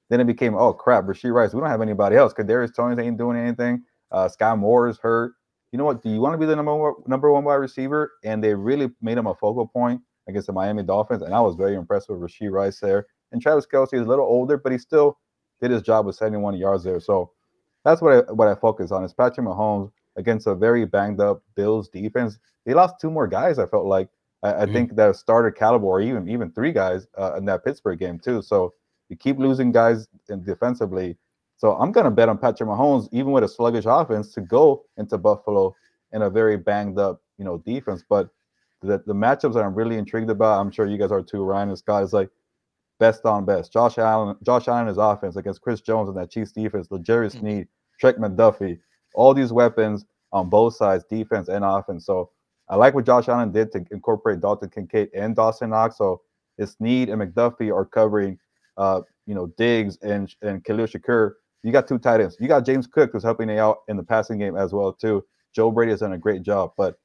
Then 0.09 0.19
it 0.19 0.27
became, 0.27 0.55
oh 0.55 0.71
crap, 0.71 1.05
Rashee 1.05 1.33
Rice. 1.33 1.53
We 1.53 1.59
don't 1.59 1.69
have 1.69 1.81
anybody 1.81 2.15
else. 2.15 2.33
Kadarius 2.33 2.75
Toney 2.75 3.01
ain't 3.01 3.17
doing 3.17 3.37
anything. 3.37 3.83
Uh, 4.11 4.29
Skyy 4.29 4.57
Moore 4.57 4.87
is 4.87 4.97
hurt. 4.99 5.33
You 5.71 5.79
know 5.79 5.85
what? 5.85 6.03
Do 6.03 6.09
you 6.09 6.21
want 6.21 6.33
to 6.33 6.37
be 6.37 6.45
the 6.45 6.55
number 6.55 6.75
one, 6.75 6.93
number 7.07 7.31
one 7.31 7.43
wide 7.43 7.55
receiver? 7.55 8.13
And 8.23 8.43
they 8.43 8.53
really 8.53 8.89
made 9.01 9.17
him 9.17 9.27
a 9.27 9.35
focal 9.35 9.67
point 9.67 9.99
against 10.27 10.47
the 10.47 10.53
Miami 10.53 10.83
Dolphins. 10.83 11.21
And 11.21 11.33
I 11.33 11.41
was 11.41 11.55
very 11.55 11.75
impressed 11.75 12.09
with 12.09 12.19
Rashee 12.19 12.51
Rice 12.51 12.79
there. 12.79 13.07
And 13.31 13.41
Travis 13.41 13.65
Kelce 13.65 13.95
is 13.95 14.01
a 14.01 14.09
little 14.09 14.25
older, 14.25 14.57
but 14.57 14.71
he 14.71 14.77
still 14.77 15.17
did 15.61 15.71
his 15.71 15.81
job 15.81 16.05
with 16.05 16.15
71 16.15 16.55
yards 16.55 16.83
there. 16.83 16.99
So 16.99 17.31
that's 17.85 18.01
what 18.01 18.27
I 18.27 18.31
what 18.33 18.47
I 18.49 18.55
focus 18.55 18.91
on 18.91 19.03
is 19.03 19.13
Patrick 19.13 19.47
Mahomes 19.47 19.91
against 20.17 20.47
a 20.47 20.55
very 20.55 20.85
banged 20.85 21.21
up 21.21 21.43
Bills 21.55 21.87
defense. 21.87 22.37
They 22.65 22.73
lost 22.73 22.95
two 22.99 23.11
more 23.11 23.27
guys. 23.27 23.59
I 23.59 23.67
felt 23.67 23.85
like 23.85 24.09
I, 24.45 24.51
mm-hmm. 24.51 24.73
Think 24.73 24.95
that 24.95 25.15
starter 25.15 25.51
caliber, 25.51 25.85
or 25.85 26.01
even 26.01 26.29
even 26.29 26.51
three 26.51 26.71
guys 26.71 27.07
uh, 27.17 27.35
in 27.35 27.45
that 27.45 27.63
Pittsburgh 27.63 27.97
game 27.97 28.19
too. 28.19 28.41
So 28.41 28.73
you 29.09 29.15
keep 29.15 29.39
losing 29.39 29.71
guys 29.71 30.07
in 30.29 30.43
defensively. 30.43 31.17
So 31.57 31.73
I'm 31.75 31.91
gonna 31.91 32.11
bet 32.11 32.29
on 32.29 32.37
Patrick 32.37 32.69
Mahomes, 32.69 33.07
even 33.11 33.31
with 33.31 33.43
a 33.43 33.47
sluggish 33.47 33.85
offense, 33.87 34.33
to 34.33 34.41
go 34.41 34.85
into 34.97 35.17
Buffalo 35.17 35.75
in 36.11 36.21
a 36.21 36.29
very 36.29 36.57
banged 36.57 36.99
up, 36.99 37.21
you 37.37 37.45
know, 37.45 37.57
defense. 37.59 38.03
But 38.07 38.29
the 38.81 39.01
the 39.05 39.13
matchups 39.15 39.53
that 39.53 39.63
I'm 39.63 39.73
really 39.73 39.97
intrigued 39.97 40.29
about, 40.29 40.59
I'm 40.59 40.71
sure 40.71 40.85
you 40.85 40.97
guys 40.97 41.11
are 41.11 41.23
too. 41.23 41.43
Ryan 41.43 41.69
and 41.69 41.77
Scott 41.77 42.03
is 42.03 42.13
like 42.13 42.29
best 42.99 43.25
on 43.25 43.45
best. 43.45 43.73
Josh 43.73 43.97
Allen, 43.97 44.35
Josh 44.43 44.67
Allen 44.67 44.87
is 44.87 44.97
offense 44.97 45.37
against 45.37 45.61
Chris 45.61 45.81
Jones 45.81 46.09
and 46.09 46.17
that 46.17 46.29
Chiefs 46.29 46.51
defense. 46.51 46.87
The 46.87 46.99
mm-hmm. 46.99 47.39
Sneed, 47.39 47.67
Trent 47.99 48.19
McDuffie, 48.19 48.79
all 49.13 49.33
these 49.33 49.51
weapons 49.53 50.05
on 50.31 50.49
both 50.49 50.75
sides, 50.75 51.03
defense 51.09 51.47
and 51.47 51.63
offense. 51.63 52.05
So 52.05 52.29
I 52.69 52.75
like 52.75 52.93
what 52.93 53.05
Josh 53.05 53.29
Allen 53.29 53.51
did 53.51 53.71
to 53.73 53.85
incorporate 53.91 54.41
Dalton 54.41 54.69
Kincaid 54.69 55.09
and 55.15 55.35
Dawson 55.35 55.69
Knox. 55.69 55.97
So 55.97 56.21
it's 56.57 56.73
Sneed 56.73 57.09
and 57.09 57.21
McDuffie 57.21 57.73
are 57.73 57.85
covering, 57.85 58.37
uh, 58.77 59.01
you 59.25 59.35
know, 59.35 59.47
Diggs 59.57 59.97
and 60.01 60.33
and 60.41 60.63
Khalil 60.63 60.87
Shakir. 60.87 61.33
You 61.63 61.71
got 61.71 61.87
two 61.87 61.97
tight 61.97 62.21
ends. 62.21 62.37
You 62.39 62.47
got 62.47 62.65
James 62.65 62.87
Cook 62.87 63.11
who's 63.13 63.23
helping 63.23 63.49
you 63.49 63.59
out 63.59 63.79
in 63.87 63.97
the 63.97 64.03
passing 64.03 64.37
game 64.37 64.55
as 64.55 64.73
well 64.73 64.93
too. 64.93 65.23
Joe 65.53 65.71
Brady 65.71 65.91
has 65.91 66.01
done 66.01 66.13
a 66.13 66.17
great 66.17 66.43
job, 66.43 66.73
but 66.77 66.95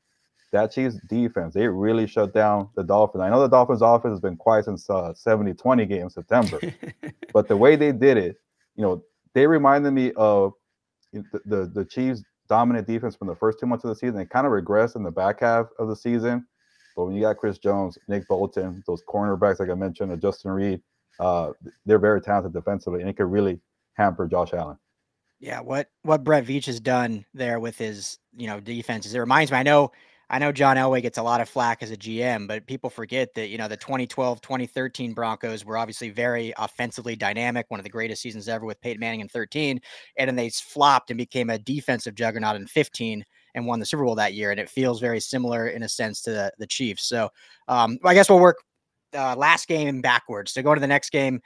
that 0.52 0.72
Chiefs 0.72 0.98
defense, 1.08 1.54
they 1.54 1.68
really 1.68 2.06
shut 2.06 2.34
down 2.34 2.68
the 2.74 2.82
Dolphins. 2.82 3.22
I 3.22 3.30
know 3.30 3.40
the 3.40 3.48
Dolphins 3.48 3.82
offense 3.82 4.12
has 4.12 4.20
been 4.20 4.36
quiet 4.36 4.64
since 4.64 4.90
uh, 4.90 5.12
70-20 5.12 5.88
game 5.88 6.02
in 6.02 6.10
September, 6.10 6.60
but 7.32 7.46
the 7.46 7.56
way 7.56 7.76
they 7.76 7.92
did 7.92 8.16
it, 8.16 8.36
you 8.74 8.82
know, 8.82 9.02
they 9.32 9.46
reminded 9.46 9.92
me 9.92 10.12
of 10.16 10.52
the, 11.12 11.70
the, 11.72 11.84
Chiefs 11.84 12.22
dominant 12.48 12.86
defense 12.86 13.16
from 13.16 13.28
the 13.28 13.34
first 13.34 13.58
two 13.58 13.66
months 13.66 13.84
of 13.84 13.88
the 13.90 13.96
season. 13.96 14.16
They 14.16 14.26
kind 14.26 14.46
of 14.46 14.52
regressed 14.52 14.96
in 14.96 15.02
the 15.02 15.10
back 15.10 15.40
half 15.40 15.66
of 15.78 15.88
the 15.88 15.96
season. 15.96 16.46
But 16.96 17.06
when 17.06 17.14
you 17.14 17.22
got 17.22 17.36
Chris 17.36 17.58
Jones, 17.58 17.96
Nick 18.08 18.26
Bolton, 18.28 18.82
those 18.86 19.02
cornerbacks, 19.08 19.60
like 19.60 19.70
I 19.70 19.74
mentioned, 19.74 20.20
Justin 20.20 20.50
Reid, 20.50 20.82
uh, 21.18 21.52
they're 21.86 21.98
very 21.98 22.20
talented 22.20 22.52
defensively, 22.52 23.00
and 23.00 23.08
it 23.08 23.16
could 23.16 23.30
really 23.30 23.60
hamper 23.94 24.26
Josh 24.26 24.52
Allen. 24.52 24.78
Yeah, 25.38 25.60
what 25.60 25.88
what 26.02 26.24
Brett 26.24 26.44
Veach 26.44 26.66
has 26.66 26.80
done 26.80 27.24
there 27.32 27.60
with 27.60 27.78
his 27.78 28.18
you 28.36 28.46
know 28.46 28.60
defenses, 28.60 29.14
it 29.14 29.18
reminds 29.18 29.50
me. 29.50 29.58
I 29.58 29.62
know 29.62 29.92
I 30.32 30.38
know 30.38 30.52
John 30.52 30.76
Elway 30.76 31.02
gets 31.02 31.18
a 31.18 31.22
lot 31.24 31.40
of 31.40 31.48
flack 31.48 31.82
as 31.82 31.90
a 31.90 31.96
GM, 31.96 32.46
but 32.46 32.64
people 32.68 32.88
forget 32.88 33.34
that, 33.34 33.48
you 33.48 33.58
know, 33.58 33.66
the 33.66 33.76
2012, 33.76 34.40
2013 34.40 35.12
Broncos 35.12 35.64
were 35.64 35.76
obviously 35.76 36.10
very 36.10 36.54
offensively 36.56 37.16
dynamic, 37.16 37.66
one 37.68 37.80
of 37.80 37.84
the 37.84 37.90
greatest 37.90 38.22
seasons 38.22 38.48
ever 38.48 38.64
with 38.64 38.80
Peyton 38.80 39.00
Manning 39.00 39.20
in 39.20 39.28
13. 39.28 39.80
And 40.18 40.28
then 40.28 40.36
they 40.36 40.48
flopped 40.50 41.10
and 41.10 41.18
became 41.18 41.50
a 41.50 41.58
defensive 41.58 42.14
juggernaut 42.14 42.54
in 42.54 42.68
15 42.68 43.24
and 43.56 43.66
won 43.66 43.80
the 43.80 43.86
Super 43.86 44.04
Bowl 44.04 44.14
that 44.14 44.34
year. 44.34 44.52
And 44.52 44.60
it 44.60 44.70
feels 44.70 45.00
very 45.00 45.18
similar 45.18 45.66
in 45.66 45.82
a 45.82 45.88
sense 45.88 46.22
to 46.22 46.30
the, 46.30 46.52
the 46.58 46.66
Chiefs. 46.66 47.08
So 47.08 47.28
um, 47.66 47.98
I 48.04 48.14
guess 48.14 48.30
we'll 48.30 48.38
work 48.38 48.58
uh, 49.12 49.34
last 49.34 49.66
game 49.66 50.00
backwards. 50.00 50.52
So 50.52 50.62
go 50.62 50.76
to 50.76 50.80
the 50.80 50.86
next 50.86 51.10
game 51.10 51.40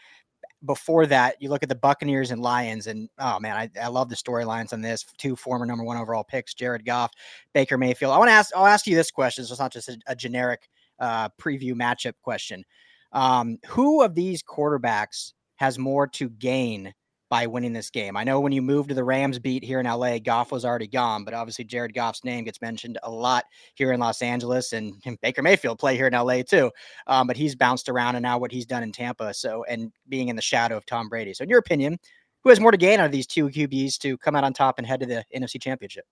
before 0.64 1.06
that, 1.06 1.40
you 1.40 1.48
look 1.48 1.62
at 1.62 1.68
the 1.68 1.74
Buccaneers 1.74 2.30
and 2.30 2.40
Lions, 2.40 2.86
and 2.86 3.08
oh 3.18 3.38
man, 3.40 3.56
I, 3.56 3.70
I 3.80 3.88
love 3.88 4.08
the 4.08 4.16
storylines 4.16 4.72
on 4.72 4.80
this. 4.80 5.04
Two 5.18 5.36
former 5.36 5.66
number 5.66 5.84
one 5.84 5.96
overall 5.96 6.24
picks, 6.24 6.54
Jared 6.54 6.84
Goff, 6.84 7.12
Baker 7.52 7.78
Mayfield. 7.78 8.12
I 8.12 8.18
want 8.18 8.28
to 8.28 8.32
ask, 8.34 8.54
I'll 8.54 8.66
ask 8.66 8.86
you 8.86 8.96
this 8.96 9.10
question. 9.10 9.44
So 9.44 9.52
it's 9.52 9.60
not 9.60 9.72
just 9.72 9.88
a, 9.88 9.98
a 10.06 10.16
generic 10.16 10.68
uh, 10.98 11.28
preview 11.40 11.74
matchup 11.74 12.14
question. 12.22 12.64
Um, 13.12 13.58
who 13.66 14.02
of 14.02 14.14
these 14.14 14.42
quarterbacks 14.42 15.32
has 15.56 15.78
more 15.78 16.06
to 16.08 16.28
gain 16.30 16.92
by 17.28 17.46
winning 17.46 17.72
this 17.72 17.90
game. 17.90 18.16
I 18.16 18.24
know 18.24 18.40
when 18.40 18.52
you 18.52 18.62
move 18.62 18.88
to 18.88 18.94
the 18.94 19.04
Rams 19.04 19.38
beat 19.38 19.64
here 19.64 19.80
in 19.80 19.86
LA, 19.86 20.18
Goff 20.18 20.52
was 20.52 20.64
already 20.64 20.86
gone, 20.86 21.24
but 21.24 21.34
obviously 21.34 21.64
Jared 21.64 21.94
Goff's 21.94 22.24
name 22.24 22.44
gets 22.44 22.60
mentioned 22.60 22.98
a 23.02 23.10
lot 23.10 23.44
here 23.74 23.92
in 23.92 24.00
Los 24.00 24.22
Angeles, 24.22 24.72
and 24.72 24.94
Baker 25.22 25.42
Mayfield 25.42 25.78
play 25.78 25.96
here 25.96 26.06
in 26.06 26.12
LA 26.12 26.42
too. 26.42 26.70
Um, 27.06 27.26
but 27.26 27.36
he's 27.36 27.54
bounced 27.54 27.88
around, 27.88 28.16
and 28.16 28.22
now 28.22 28.38
what 28.38 28.52
he's 28.52 28.66
done 28.66 28.82
in 28.82 28.92
Tampa, 28.92 29.34
so 29.34 29.64
and 29.64 29.92
being 30.08 30.28
in 30.28 30.36
the 30.36 30.42
shadow 30.42 30.76
of 30.76 30.86
Tom 30.86 31.08
Brady. 31.08 31.34
So, 31.34 31.44
in 31.44 31.50
your 31.50 31.58
opinion, 31.58 31.98
who 32.42 32.50
has 32.50 32.60
more 32.60 32.70
to 32.70 32.76
gain 32.76 33.00
out 33.00 33.06
of 33.06 33.12
these 33.12 33.26
two 33.26 33.48
QBs 33.48 33.98
to 33.98 34.18
come 34.18 34.36
out 34.36 34.44
on 34.44 34.52
top 34.52 34.78
and 34.78 34.86
head 34.86 35.00
to 35.00 35.06
the 35.06 35.24
NFC 35.34 35.60
Championship? 35.60 36.04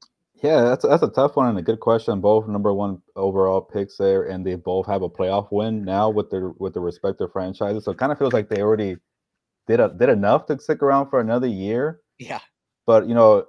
Yeah, 0.42 0.62
that's 0.62 0.84
that's 0.84 1.04
a 1.04 1.08
tough 1.08 1.36
one 1.36 1.48
and 1.48 1.58
a 1.58 1.62
good 1.62 1.78
question. 1.78 2.20
Both 2.20 2.48
number 2.48 2.72
one 2.72 3.00
overall 3.14 3.60
picks 3.60 3.96
there, 3.96 4.24
and 4.24 4.44
they 4.44 4.56
both 4.56 4.86
have 4.86 5.02
a 5.02 5.08
playoff 5.08 5.48
win 5.52 5.84
now 5.84 6.10
with 6.10 6.30
their 6.30 6.48
with 6.58 6.72
their 6.72 6.82
respective 6.82 7.30
franchises. 7.32 7.84
So 7.84 7.92
it 7.92 7.98
kind 7.98 8.10
of 8.10 8.18
feels 8.18 8.32
like 8.32 8.48
they 8.48 8.60
already 8.60 8.96
did 9.66 9.80
a, 9.80 9.88
did 9.88 10.08
enough 10.08 10.46
to 10.46 10.58
stick 10.58 10.82
around 10.82 11.10
for 11.10 11.20
another 11.20 11.46
year. 11.46 12.00
Yeah. 12.18 12.40
But 12.86 13.08
you 13.08 13.14
know, 13.14 13.46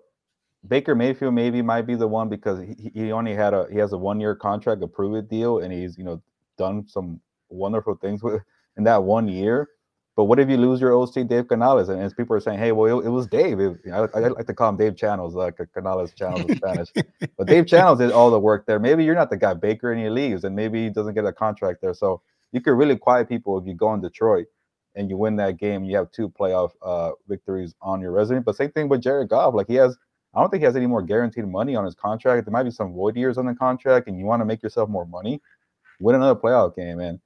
Baker 0.67 0.95
Mayfield 0.95 1.34
maybe 1.34 1.62
might 1.62 1.84
be 1.84 1.95
the 1.95 2.08
one 2.08 2.30
because 2.30 2.60
he, 2.60 2.91
he 2.93 3.12
only 3.12 3.34
had 3.36 3.54
a 3.54 3.67
he 3.71 3.78
has 3.80 3.93
a 3.93 3.97
one 3.97 4.19
year 4.19 4.36
contract, 4.36 4.84
a 4.84 4.88
prove 4.88 5.28
deal, 5.30 5.60
and 5.60 5.73
he's 5.73 5.97
you 5.97 6.04
know 6.04 6.21
done 6.58 6.88
some 6.88 7.19
wonderful 7.49 7.95
things 7.95 8.23
with 8.23 8.41
in 8.78 8.84
that 8.86 9.04
one 9.04 9.28
year. 9.28 9.69
But 10.15 10.26
what 10.26 10.39
if 10.39 10.47
you 10.47 10.58
lose 10.58 10.80
your 10.80 10.95
OC 10.95 11.28
Dave 11.28 11.47
Canales? 11.47 11.89
And 11.89 11.99
as 11.99 12.13
people 12.13 12.36
are 12.36 12.39
saying, 12.39 12.60
hey, 12.60 12.71
well, 12.71 12.99
it, 12.99 13.08
it 13.08 13.10
was 13.10 13.26
Dave. 13.26 13.60
It, 13.60 13.80
I, 13.91 14.02
I, 14.13 14.28
like 14.28 14.45
to 14.45 14.54
call 14.54 14.69
him 14.69 14.78
Dave 14.78 14.95
Channels, 14.95 15.34
like 15.34 15.60
uh, 15.60 15.65
Canales 15.73 16.13
Channels 16.13 16.45
in 16.45 16.56
Spanish. 16.56 16.89
but 17.38 17.47
Dave 17.47 17.65
Channels 17.65 17.97
did 17.97 18.12
all 18.12 18.30
the 18.30 18.39
work 18.39 18.67
there. 18.67 18.78
Maybe 18.78 19.04
you're 19.04 19.15
not 19.15 19.32
the 19.32 19.38
guy 19.38 19.56
Baker 19.56 19.91
and 19.91 19.99
he 19.99 20.10
leaves, 20.12 20.43
and 20.43 20.56
maybe 20.56 20.84
he 20.84 20.91
doesn't 20.91 21.15
get 21.15 21.26
a 21.26 21.34
contract 21.34 21.82
there. 21.82 21.95
So 21.95 22.21
you 22.52 22.62
could 22.62 22.73
really 22.73 22.95
quiet 22.95 23.28
people 23.28 23.58
if 23.58 23.65
you 23.65 23.73
go 23.73 23.91
in 23.95 24.02
Detroit 24.02 24.45
and 24.95 25.10
you 25.10 25.17
win 25.17 25.36
that 25.38 25.58
game, 25.58 25.84
you 25.84 25.95
have 25.95 26.12
two 26.12 26.29
playoff 26.29 26.71
uh, 26.82 27.12
victories 27.27 27.73
on 27.82 28.01
your 28.01 28.12
resume. 28.12 28.41
But 28.41 28.56
same 28.56 28.71
thing 28.71 28.89
with 28.89 29.01
Jared 29.01 29.29
Goff. 29.29 29.53
Like 29.53 29.67
he 29.67 29.75
has, 29.75 29.97
I 30.34 30.39
don't 30.39 30.49
think 30.49 30.62
he 30.62 30.65
has 30.65 30.75
any 30.75 30.88
more 30.88 31.01
guaranteed 31.01 31.47
money 31.47 31.75
on 31.75 31.86
his 31.86 31.95
contract. 31.95 32.45
There 32.45 32.51
might 32.51 32.63
be 32.63 32.71
some 32.71 32.93
void 32.93 33.15
years 33.15 33.38
on 33.38 33.45
the 33.45 33.56
contract, 33.56 34.08
and 34.08 34.17
you 34.17 34.25
want 34.25 34.41
to 34.41 34.45
make 34.45 34.62
yourself 34.62 34.89
more 34.89 35.06
money, 35.06 35.41
win 35.99 36.15
another 36.15 36.39
playoff 36.39 36.75
game, 36.75 36.97
man. 36.97 37.19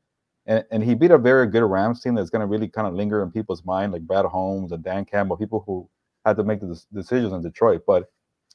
And, 0.46 0.64
and 0.72 0.84
he 0.84 0.96
beat 0.96 1.12
a 1.12 1.18
very 1.18 1.46
good 1.48 1.64
Rams 1.64 2.02
team 2.02 2.16
that's 2.16 2.30
going 2.30 2.40
to 2.40 2.48
really 2.48 2.70
kind 2.70 2.88
of 2.88 2.94
linger 2.94 3.22
in 3.22 3.32
people's 3.32 3.66
mind, 3.66 3.92
like 3.92 4.04
Brad 4.04 4.26
Holmes 4.26 4.72
and 4.72 4.84
Dan 4.84 5.04
Campbell, 5.04 5.36
people 5.36 5.64
who 5.68 5.90
had 6.26 6.38
to 6.38 6.44
make 6.44 6.62
the 6.62 6.82
decisions 6.94 7.34
in 7.34 7.42
Detroit. 7.42 7.82
But 7.86 8.06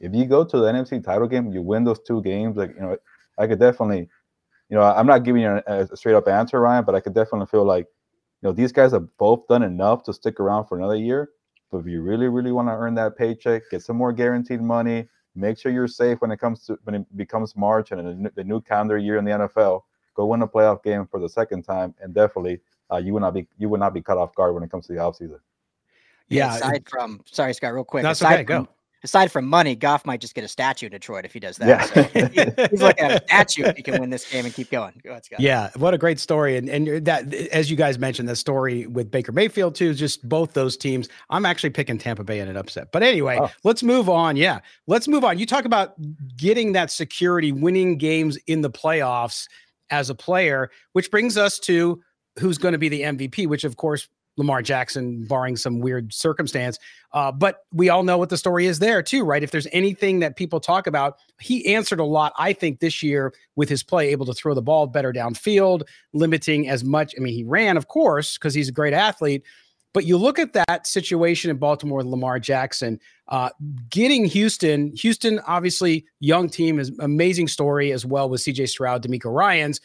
if 0.00 0.14
you 0.14 0.24
go 0.24 0.42
to 0.42 0.56
the 0.56 0.72
NFC 0.72 1.04
title 1.04 1.28
game, 1.28 1.52
you 1.52 1.60
win 1.60 1.84
those 1.84 2.00
two 2.00 2.22
games, 2.22 2.56
like 2.56 2.74
you 2.74 2.80
know, 2.80 2.96
I 3.38 3.46
could 3.46 3.60
definitely, 3.60 4.08
you 4.70 4.76
know, 4.76 4.82
I'm 4.82 5.06
not 5.06 5.22
giving 5.22 5.42
you 5.42 5.62
a, 5.66 5.80
a 5.80 5.96
straight 5.96 6.14
up 6.14 6.28
answer, 6.28 6.60
Ryan, 6.60 6.84
but 6.84 6.94
I 6.94 7.00
could 7.00 7.14
definitely 7.14 7.46
feel 7.46 7.64
like 7.64 7.86
you 8.42 8.48
know, 8.48 8.52
these 8.52 8.72
guys 8.72 8.92
have 8.92 9.06
both 9.18 9.46
done 9.46 9.62
enough 9.62 10.02
to 10.04 10.12
stick 10.12 10.40
around 10.40 10.66
for 10.66 10.76
another 10.76 10.96
year. 10.96 11.30
But 11.70 11.78
if 11.78 11.86
you 11.86 12.02
really, 12.02 12.28
really 12.28 12.52
want 12.52 12.68
to 12.68 12.72
earn 12.72 12.94
that 12.96 13.16
paycheck, 13.16 13.62
get 13.70 13.82
some 13.82 13.96
more 13.96 14.12
guaranteed 14.12 14.60
money, 14.60 15.08
make 15.34 15.58
sure 15.58 15.72
you're 15.72 15.88
safe 15.88 16.20
when 16.20 16.30
it 16.30 16.38
comes 16.38 16.66
to 16.66 16.78
when 16.84 16.96
it 16.96 17.16
becomes 17.16 17.56
March 17.56 17.92
and 17.92 18.30
the 18.34 18.44
new 18.44 18.60
calendar 18.60 18.98
year 18.98 19.16
in 19.16 19.24
the 19.24 19.30
NFL. 19.30 19.82
Go 20.14 20.26
win 20.26 20.42
a 20.42 20.48
playoff 20.48 20.82
game 20.82 21.06
for 21.06 21.18
the 21.20 21.28
second 21.28 21.62
time, 21.62 21.94
and 22.02 22.12
definitely 22.12 22.60
uh, 22.92 22.98
you 22.98 23.14
would 23.14 23.22
not 23.22 23.32
be 23.32 23.46
you 23.58 23.68
would 23.68 23.80
not 23.80 23.94
be 23.94 24.02
cut 24.02 24.18
off 24.18 24.34
guard 24.34 24.54
when 24.54 24.62
it 24.62 24.70
comes 24.70 24.86
to 24.88 24.92
the 24.92 24.98
offseason. 24.98 25.38
Yeah. 26.28 26.56
Aside 26.56 26.86
from 26.88 27.20
sorry, 27.24 27.54
Scott, 27.54 27.72
real 27.72 27.84
quick. 27.84 28.02
That's 28.02 28.20
aside 28.20 28.40
okay. 28.40 28.44
From, 28.44 28.64
go. 28.64 28.70
Aside 29.04 29.32
from 29.32 29.46
money, 29.46 29.74
Goff 29.74 30.04
might 30.04 30.20
just 30.20 30.34
get 30.34 30.44
a 30.44 30.48
statue 30.48 30.86
in 30.86 30.92
Detroit 30.92 31.24
if 31.24 31.32
he 31.32 31.40
does 31.40 31.56
that. 31.58 31.68
Yeah. 31.68 31.84
So 31.84 32.02
he's 32.70 32.82
looking 32.82 33.04
at 33.04 33.22
a 33.22 33.24
statue 33.26 33.64
if 33.64 33.76
he 33.76 33.82
can 33.82 34.00
win 34.00 34.10
this 34.10 34.30
game 34.30 34.44
and 34.44 34.54
keep 34.54 34.70
going. 34.70 35.00
Go 35.02 35.10
ahead, 35.10 35.24
Yeah, 35.38 35.70
what 35.76 35.94
a 35.94 35.98
great 35.98 36.20
story. 36.20 36.56
And 36.56 36.68
and 36.68 37.04
that 37.06 37.32
as 37.34 37.70
you 37.70 37.76
guys 37.76 37.98
mentioned, 37.98 38.28
the 38.28 38.36
story 38.36 38.86
with 38.86 39.10
Baker 39.10 39.32
Mayfield 39.32 39.74
too, 39.74 39.94
just 39.94 40.28
both 40.28 40.52
those 40.52 40.76
teams. 40.76 41.08
I'm 41.30 41.46
actually 41.46 41.70
picking 41.70 41.98
Tampa 41.98 42.24
Bay 42.24 42.40
in 42.40 42.48
an 42.48 42.56
upset. 42.56 42.92
But 42.92 43.02
anyway, 43.02 43.38
oh. 43.40 43.50
let's 43.64 43.82
move 43.82 44.08
on. 44.08 44.36
Yeah, 44.36 44.60
let's 44.86 45.08
move 45.08 45.24
on. 45.24 45.38
You 45.38 45.46
talk 45.46 45.64
about 45.64 45.94
getting 46.36 46.72
that 46.72 46.90
security, 46.90 47.52
winning 47.52 47.98
games 47.98 48.36
in 48.46 48.60
the 48.62 48.70
playoffs 48.70 49.46
as 49.90 50.10
a 50.10 50.14
player, 50.14 50.70
which 50.92 51.10
brings 51.10 51.36
us 51.36 51.58
to 51.60 52.00
who's 52.38 52.58
going 52.58 52.72
to 52.72 52.78
be 52.78 52.88
the 52.88 53.02
MVP, 53.02 53.46
which 53.46 53.64
of 53.64 53.76
course 53.76 54.08
Lamar 54.36 54.62
Jackson, 54.62 55.24
barring 55.24 55.56
some 55.56 55.80
weird 55.80 56.12
circumstance. 56.12 56.78
Uh, 57.12 57.30
but 57.30 57.64
we 57.72 57.88
all 57.88 58.02
know 58.02 58.16
what 58.16 58.30
the 58.30 58.38
story 58.38 58.66
is 58.66 58.78
there, 58.78 59.02
too, 59.02 59.24
right? 59.24 59.42
If 59.42 59.50
there's 59.50 59.66
anything 59.72 60.20
that 60.20 60.36
people 60.36 60.60
talk 60.60 60.86
about, 60.86 61.18
he 61.40 61.74
answered 61.74 62.00
a 62.00 62.04
lot, 62.04 62.32
I 62.38 62.52
think, 62.52 62.80
this 62.80 63.02
year 63.02 63.34
with 63.56 63.68
his 63.68 63.82
play, 63.82 64.08
able 64.10 64.26
to 64.26 64.34
throw 64.34 64.54
the 64.54 64.62
ball 64.62 64.86
better 64.86 65.12
downfield, 65.12 65.82
limiting 66.14 66.68
as 66.68 66.82
much. 66.82 67.14
I 67.16 67.20
mean, 67.20 67.34
he 67.34 67.44
ran, 67.44 67.76
of 67.76 67.88
course, 67.88 68.38
because 68.38 68.54
he's 68.54 68.68
a 68.68 68.72
great 68.72 68.94
athlete. 68.94 69.42
But 69.92 70.06
you 70.06 70.16
look 70.16 70.38
at 70.38 70.54
that 70.54 70.86
situation 70.86 71.50
in 71.50 71.58
Baltimore 71.58 71.98
with 71.98 72.06
Lamar 72.06 72.38
Jackson, 72.38 72.98
uh, 73.28 73.50
getting 73.90 74.24
Houston, 74.24 74.92
Houston, 74.96 75.38
obviously, 75.40 76.06
young 76.20 76.48
team 76.48 76.78
is 76.78 76.90
amazing 77.00 77.48
story 77.48 77.92
as 77.92 78.06
well 78.06 78.28
with 78.30 78.40
CJ 78.40 78.70
Stroud, 78.70 79.02
DeMeco 79.02 79.32
Ryans. 79.32 79.80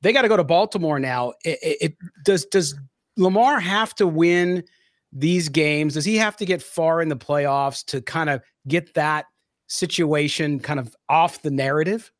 They 0.00 0.14
got 0.14 0.22
to 0.22 0.28
go 0.28 0.38
to 0.38 0.44
Baltimore 0.44 0.98
now. 0.98 1.34
It, 1.44 1.58
it, 1.62 1.96
does 2.24 2.46
does 2.46 2.74
Lamar 3.16 3.60
have 3.60 3.94
to 3.96 4.06
win 4.06 4.64
these 5.12 5.48
games? 5.48 5.94
Does 5.94 6.04
he 6.04 6.16
have 6.16 6.36
to 6.38 6.44
get 6.44 6.62
far 6.62 7.02
in 7.02 7.08
the 7.08 7.16
playoffs 7.16 7.84
to 7.86 8.00
kind 8.00 8.30
of 8.30 8.42
get 8.68 8.94
that 8.94 9.26
situation 9.66 10.60
kind 10.60 10.80
of 10.80 10.94
off 11.08 11.42
the 11.42 11.50
narrative? 11.50 12.10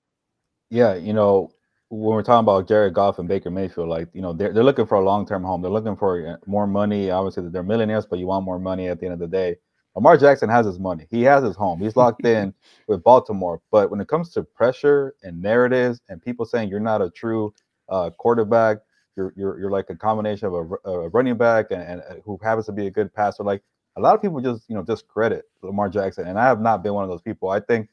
Yeah, 0.71 0.95
you 0.95 1.13
know, 1.13 1.51
when 1.89 2.15
we're 2.15 2.23
talking 2.23 2.45
about 2.45 2.69
Jared 2.69 2.95
Goff 2.95 3.19
and 3.19 3.29
Baker 3.29 3.51
Mayfield, 3.51 3.89
like, 3.89 4.09
you 4.13 4.23
know, 4.23 4.33
they're, 4.33 4.53
they're 4.53 4.65
looking 4.65 4.87
for 4.87 4.97
a 4.97 5.05
long 5.05 5.27
term 5.27 5.43
home. 5.43 5.61
They're 5.61 5.71
looking 5.71 5.97
for 5.97 6.27
uh, 6.27 6.37
more 6.47 6.67
money. 6.67 7.11
Obviously, 7.11 7.49
they're 7.49 7.63
millionaires, 7.65 8.07
but 8.07 8.21
you 8.21 8.29
want 8.29 8.45
more 8.45 8.61
money 8.61 8.89
at 8.89 9.01
the 9.01 9.07
end 9.07 9.15
of 9.15 9.19
the 9.19 9.27
day. 9.27 9.57
Lamar 9.97 10.17
Jackson 10.17 10.49
has 10.49 10.67
his 10.67 10.79
money. 10.79 11.07
He 11.11 11.23
has 11.23 11.43
his 11.43 11.57
home. 11.57 11.81
He's 11.81 11.97
locked 11.97 12.25
in 12.25 12.55
with 12.87 13.03
Baltimore. 13.03 13.61
But 13.73 13.91
when 13.91 14.01
it 14.01 14.07
comes 14.07 14.31
to 14.31 14.45
pressure 14.45 15.15
and 15.25 15.43
narratives 15.43 16.01
and 16.09 16.23
people 16.23 16.47
saying 16.47 16.69
you're 16.69 16.79
not 16.79 17.03
a 17.03 17.11
true 17.11 17.53
uh, 17.89 18.11
quarterback, 18.11 18.79
you're, 19.17 19.33
you're 19.37 19.59
you're 19.59 19.71
like 19.71 19.91
a 19.91 19.97
combination 19.97 20.49
of 20.49 20.55
a, 20.55 20.91
a 20.91 21.09
running 21.09 21.37
back 21.37 21.71
and, 21.71 21.83
and, 21.83 22.01
uh, 22.03 22.15
who 22.25 22.39
happens 22.43 22.67
to 22.67 22.73
be 22.73 22.87
a 22.87 22.91
good 22.91 23.13
passer. 23.13 23.43
Like 23.43 23.63
a 23.97 24.01
lot 24.01 24.15
of 24.15 24.23
people 24.23 24.41
just 24.41 24.69
you 24.69 24.75
know 24.75 24.83
discredit 24.83 25.45
Lamar 25.63 25.89
Jackson, 25.89 26.27
and 26.27 26.39
I 26.39 26.47
have 26.47 26.61
not 26.61 26.83
been 26.83 26.95
one 26.95 27.05
of 27.05 27.11
those 27.11 27.23
people. 27.23 27.51
I 27.51 27.61
think 27.61 27.89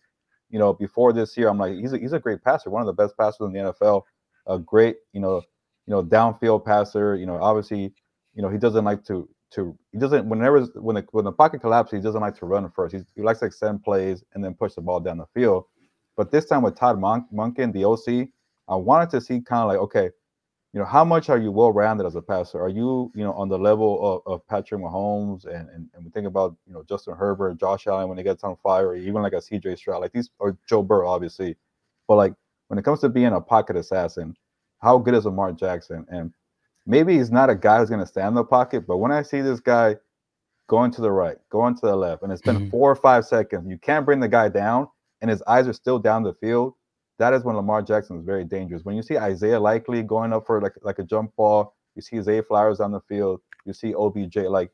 you 0.49 0.59
know 0.59 0.73
before 0.73 1.13
this 1.13 1.35
year, 1.37 1.49
I'm 1.49 1.57
like 1.57 1.73
he's 1.73 1.93
a, 1.93 1.97
he's 1.97 2.13
a 2.13 2.19
great 2.19 2.43
passer, 2.43 2.69
one 2.69 2.81
of 2.81 2.87
the 2.87 2.93
best 2.93 3.17
passers 3.17 3.41
in 3.41 3.53
the 3.53 3.59
NFL, 3.59 4.03
a 4.45 4.59
great 4.59 4.97
you 5.13 5.21
know 5.21 5.41
you 5.85 5.91
know 5.91 6.03
downfield 6.03 6.65
passer. 6.65 7.15
You 7.15 7.25
know 7.25 7.37
obviously 7.41 7.93
you 8.35 8.41
know 8.41 8.49
he 8.49 8.57
doesn't 8.57 8.85
like 8.85 9.03
to 9.05 9.27
to 9.51 9.77
he 9.91 9.97
doesn't 9.97 10.27
whenever 10.27 10.61
when 10.75 10.95
the 10.95 11.05
when 11.11 11.25
the 11.25 11.31
pocket 11.31 11.61
collapses, 11.61 11.97
he 11.97 12.03
doesn't 12.03 12.21
like 12.21 12.35
to 12.37 12.45
run 12.45 12.69
first. 12.69 12.95
He 13.15 13.21
likes 13.21 13.39
to 13.39 13.45
extend 13.45 13.83
plays 13.83 14.23
and 14.33 14.43
then 14.43 14.53
push 14.53 14.73
the 14.73 14.81
ball 14.81 14.99
down 14.99 15.17
the 15.17 15.25
field. 15.33 15.65
But 16.15 16.31
this 16.31 16.45
time 16.45 16.63
with 16.63 16.75
Todd 16.75 16.99
Monk, 16.99 17.25
Monken, 17.33 17.71
the 17.71 17.85
OC, 17.85 18.29
I 18.67 18.75
wanted 18.75 19.09
to 19.11 19.21
see 19.21 19.39
kind 19.39 19.61
of 19.63 19.67
like 19.67 19.77
okay 19.79 20.09
you 20.73 20.79
know, 20.79 20.85
how 20.85 21.05
much 21.05 21.29
are 21.29 21.37
you 21.37 21.51
well 21.51 21.71
rounded 21.71 22.05
as 22.05 22.15
a 22.15 22.21
passer? 22.21 22.61
Are 22.61 22.69
you, 22.69 23.11
you 23.15 23.23
know, 23.23 23.33
on 23.33 23.49
the 23.49 23.57
level 23.57 24.23
of, 24.25 24.31
of 24.31 24.47
Patrick 24.47 24.81
Mahomes 24.81 25.45
and, 25.45 25.69
and 25.69 25.89
and 25.93 26.05
we 26.05 26.11
think 26.11 26.27
about, 26.27 26.55
you 26.67 26.73
know, 26.73 26.83
Justin 26.87 27.15
Herbert, 27.15 27.59
Josh 27.59 27.87
Allen 27.87 28.09
when 28.09 28.17
he 28.17 28.23
gets 28.23 28.43
on 28.43 28.57
fire, 28.57 28.89
or 28.89 28.95
even 28.95 29.21
like 29.21 29.33
a 29.33 29.37
CJ 29.37 29.77
Stroud, 29.77 30.01
like 30.01 30.11
these 30.11 30.29
or 30.39 30.57
Joe 30.67 30.83
Burrow, 30.83 31.07
obviously. 31.07 31.55
But 32.07 32.15
like 32.15 32.33
when 32.67 32.77
it 32.77 32.83
comes 32.83 32.99
to 33.01 33.09
being 33.09 33.33
a 33.33 33.41
pocket 33.41 33.77
assassin, 33.77 34.35
how 34.81 34.97
good 34.97 35.15
is 35.15 35.25
Lamar 35.25 35.51
Jackson? 35.53 36.05
And 36.09 36.33
maybe 36.85 37.17
he's 37.17 37.31
not 37.31 37.49
a 37.49 37.55
guy 37.55 37.79
who's 37.79 37.89
gonna 37.89 38.05
stand 38.05 38.29
in 38.29 38.35
the 38.35 38.43
pocket, 38.43 38.85
but 38.85 38.97
when 38.97 39.11
I 39.11 39.21
see 39.21 39.41
this 39.41 39.61
guy 39.61 39.95
going 40.67 40.91
to 40.91 41.01
the 41.01 41.11
right, 41.11 41.37
going 41.49 41.75
to 41.75 41.85
the 41.85 41.95
left, 41.95 42.23
and 42.23 42.31
it's 42.31 42.41
been 42.41 42.57
mm-hmm. 42.57 42.69
four 42.69 42.91
or 42.91 42.95
five 42.95 43.25
seconds, 43.25 43.65
you 43.67 43.77
can't 43.77 44.05
bring 44.05 44.19
the 44.19 44.27
guy 44.27 44.49
down, 44.49 44.89
and 45.21 45.31
his 45.31 45.41
eyes 45.47 45.65
are 45.67 45.73
still 45.73 45.97
down 45.97 46.23
the 46.23 46.33
field 46.33 46.73
that 47.19 47.33
is 47.33 47.43
when 47.43 47.55
Lamar 47.55 47.81
Jackson 47.81 48.17
is 48.17 48.23
very 48.23 48.45
dangerous. 48.45 48.83
When 48.83 48.95
you 48.95 49.01
see 49.01 49.17
Isaiah 49.17 49.59
Likely 49.59 50.03
going 50.03 50.33
up 50.33 50.45
for 50.45 50.61
like 50.61 50.73
like 50.81 50.99
a 50.99 51.03
jump 51.03 51.35
ball, 51.35 51.75
you 51.95 52.01
see 52.01 52.21
Zay 52.21 52.41
Flowers 52.41 52.79
on 52.79 52.91
the 52.91 53.01
field, 53.01 53.41
you 53.65 53.73
see 53.73 53.93
OBJ. 53.93 54.37
Like 54.37 54.71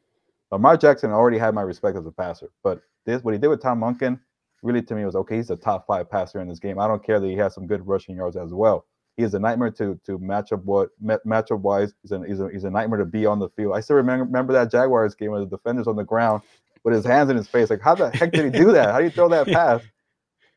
Lamar 0.51 0.77
Jackson 0.77 1.11
already 1.11 1.37
had 1.37 1.53
my 1.53 1.61
respect 1.61 1.97
as 1.97 2.05
a 2.05 2.11
passer, 2.11 2.49
but 2.63 2.81
this 3.05 3.23
what 3.23 3.33
he 3.33 3.39
did 3.39 3.47
with 3.47 3.61
Tom 3.61 3.79
Monken 3.79 4.19
really 4.63 4.81
to 4.81 4.95
me 4.95 5.05
was 5.05 5.15
okay. 5.15 5.37
He's 5.37 5.49
a 5.49 5.55
top 5.55 5.85
five 5.85 6.09
passer 6.09 6.41
in 6.41 6.47
this 6.47 6.59
game. 6.59 6.79
I 6.79 6.87
don't 6.87 7.03
care 7.03 7.19
that 7.19 7.27
he 7.27 7.35
has 7.35 7.53
some 7.53 7.67
good 7.67 7.85
rushing 7.85 8.15
yards 8.15 8.37
as 8.37 8.53
well. 8.53 8.85
He 9.17 9.23
is 9.23 9.35
a 9.35 9.39
nightmare 9.39 9.69
to 9.71 9.99
to 10.05 10.17
match 10.17 10.51
up 10.51 10.63
what 10.65 10.89
match 10.99 11.51
up 11.51 11.59
wise. 11.59 11.93
He's 12.01 12.11
a, 12.11 12.23
he's 12.25 12.39
a 12.39 12.49
he's 12.51 12.63
a 12.63 12.69
nightmare 12.71 12.99
to 12.99 13.05
be 13.05 13.25
on 13.25 13.39
the 13.39 13.49
field. 13.49 13.75
I 13.75 13.81
still 13.81 13.97
remember 13.97 14.25
remember 14.25 14.53
that 14.53 14.71
Jaguars 14.71 15.13
game 15.13 15.31
where 15.31 15.39
the 15.39 15.45
defenders 15.45 15.87
on 15.87 15.95
the 15.95 16.03
ground 16.03 16.41
with 16.83 16.95
his 16.95 17.05
hands 17.05 17.29
in 17.29 17.37
his 17.37 17.47
face. 17.47 17.69
Like 17.69 17.81
how 17.81 17.93
the 17.93 18.09
heck 18.09 18.31
did 18.31 18.45
he 18.45 18.59
do 18.59 18.71
that? 18.71 18.91
How 18.91 18.97
do 18.97 19.03
you 19.03 19.11
throw 19.11 19.29
that 19.29 19.47
pass? 19.47 19.81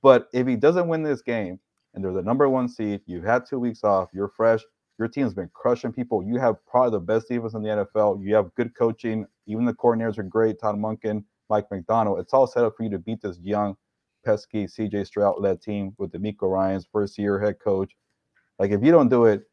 But 0.02 0.28
if 0.32 0.46
he 0.46 0.56
doesn't 0.56 0.88
win 0.88 1.02
this 1.02 1.20
game, 1.20 1.58
and 1.96 2.04
they're 2.04 2.12
the 2.12 2.22
number 2.22 2.48
one 2.48 2.68
seed. 2.68 3.00
You've 3.06 3.24
had 3.24 3.46
two 3.46 3.58
weeks 3.58 3.82
off. 3.82 4.10
You're 4.12 4.28
fresh. 4.28 4.60
Your 4.98 5.08
team's 5.08 5.34
been 5.34 5.50
crushing 5.52 5.92
people. 5.92 6.22
You 6.22 6.38
have 6.38 6.64
probably 6.66 6.92
the 6.92 7.00
best 7.00 7.28
defense 7.28 7.54
in 7.54 7.62
the 7.62 7.68
NFL. 7.96 8.22
You 8.22 8.34
have 8.34 8.54
good 8.54 8.74
coaching. 8.76 9.26
Even 9.46 9.64
the 9.64 9.74
coordinators 9.74 10.18
are 10.18 10.22
great. 10.22 10.60
Todd 10.60 10.76
Monken, 10.76 11.24
Mike 11.50 11.70
Macdonald. 11.70 12.20
It's 12.20 12.32
all 12.32 12.46
set 12.46 12.64
up 12.64 12.74
for 12.76 12.84
you 12.84 12.90
to 12.90 12.98
beat 12.98 13.20
this 13.22 13.38
young, 13.42 13.76
pesky 14.24 14.66
CJ 14.66 15.06
Stroud 15.06 15.40
led 15.40 15.60
team 15.60 15.94
with 15.98 16.12
DeMeco 16.12 16.50
Ryans 16.50 16.86
first 16.92 17.18
year 17.18 17.40
head 17.40 17.58
coach. 17.58 17.92
Like 18.58 18.70
if 18.70 18.82
you 18.82 18.92
don't 18.92 19.08
do 19.08 19.24
it, 19.24 19.44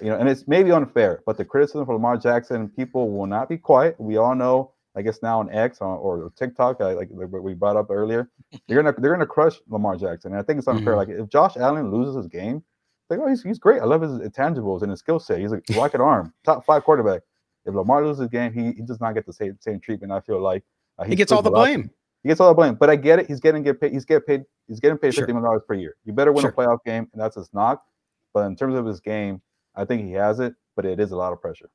you 0.00 0.08
know, 0.08 0.16
and 0.16 0.28
it's 0.28 0.46
maybe 0.46 0.70
unfair, 0.70 1.22
but 1.26 1.36
the 1.36 1.44
criticism 1.44 1.84
for 1.84 1.94
Lamar 1.94 2.16
Jackson, 2.16 2.68
people 2.68 3.10
will 3.10 3.26
not 3.26 3.48
be 3.48 3.58
quiet. 3.58 3.96
We 3.98 4.16
all 4.16 4.34
know 4.34 4.72
I 4.98 5.02
guess 5.02 5.20
now 5.22 5.38
on 5.38 5.48
X 5.52 5.78
or, 5.80 5.96
or 5.96 6.32
TikTok, 6.36 6.80
like, 6.80 6.96
like 6.96 7.08
what 7.10 7.42
we 7.44 7.54
brought 7.54 7.76
up 7.76 7.86
earlier, 7.88 8.28
they're 8.68 8.82
gonna 8.82 8.94
they're 8.98 9.12
gonna 9.12 9.26
crush 9.26 9.54
Lamar 9.68 9.96
Jackson. 9.96 10.32
And 10.32 10.40
I 10.40 10.42
think 10.42 10.58
it's 10.58 10.66
unfair. 10.66 10.94
Mm-hmm. 10.94 11.12
Like 11.12 11.20
if 11.20 11.28
Josh 11.28 11.56
Allen 11.56 11.92
loses 11.92 12.16
his 12.16 12.26
game, 12.26 12.64
like 13.08 13.20
oh 13.20 13.28
he's, 13.28 13.42
he's 13.42 13.60
great. 13.60 13.80
I 13.80 13.84
love 13.84 14.02
his 14.02 14.12
intangibles 14.12 14.82
and 14.82 14.90
his 14.90 14.98
skill 14.98 15.20
set. 15.20 15.38
He's 15.38 15.52
a 15.52 15.62
rocket 15.76 16.00
arm, 16.00 16.34
top 16.44 16.64
five 16.66 16.82
quarterback. 16.82 17.22
If 17.64 17.74
Lamar 17.74 18.04
loses 18.04 18.22
his 18.22 18.28
game, 18.28 18.52
he, 18.52 18.72
he 18.72 18.82
does 18.82 19.00
not 19.00 19.14
get 19.14 19.24
the 19.24 19.32
same 19.32 19.56
same 19.60 19.78
treatment. 19.78 20.12
I 20.12 20.20
feel 20.20 20.40
like 20.40 20.64
uh, 20.98 21.04
he, 21.04 21.10
he 21.10 21.16
gets 21.16 21.30
all 21.30 21.42
the 21.42 21.50
blame. 21.50 21.90
He 22.24 22.28
gets 22.28 22.40
all 22.40 22.48
the 22.48 22.54
blame. 22.54 22.74
But 22.74 22.90
I 22.90 22.96
get 22.96 23.20
it. 23.20 23.28
He's 23.28 23.38
getting 23.38 23.62
get 23.62 23.80
paid. 23.80 23.92
He's 23.92 24.04
getting 24.04 24.24
paid. 24.24 24.44
He's 24.66 24.80
getting 24.80 24.98
paid 24.98 25.14
fifty 25.14 25.32
million 25.32 25.44
dollars 25.44 25.62
per 25.68 25.74
year. 25.74 25.94
You 26.04 26.12
better 26.12 26.32
win 26.32 26.42
sure. 26.42 26.50
a 26.50 26.52
playoff 26.52 26.78
game, 26.84 27.08
and 27.12 27.22
that's 27.22 27.36
his 27.36 27.48
knock. 27.52 27.84
But 28.34 28.46
in 28.46 28.56
terms 28.56 28.74
of 28.74 28.84
his 28.84 29.00
game, 29.00 29.40
I 29.76 29.84
think 29.84 30.02
he 30.02 30.12
has 30.12 30.40
it. 30.40 30.54
But 30.74 30.86
it 30.86 30.98
is 30.98 31.12
a 31.12 31.16
lot 31.16 31.32
of 31.32 31.40
pressure. 31.40 31.70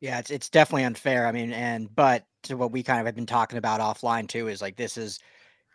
Yeah, 0.00 0.18
it's 0.18 0.30
it's 0.30 0.48
definitely 0.48 0.84
unfair. 0.84 1.26
I 1.26 1.32
mean, 1.32 1.52
and 1.52 1.94
but 1.94 2.24
to 2.44 2.56
what 2.56 2.72
we 2.72 2.82
kind 2.82 3.00
of 3.00 3.06
have 3.06 3.14
been 3.14 3.26
talking 3.26 3.58
about 3.58 3.80
offline 3.80 4.26
too 4.26 4.48
is 4.48 4.62
like 4.62 4.76
this 4.76 4.96
is 4.96 5.20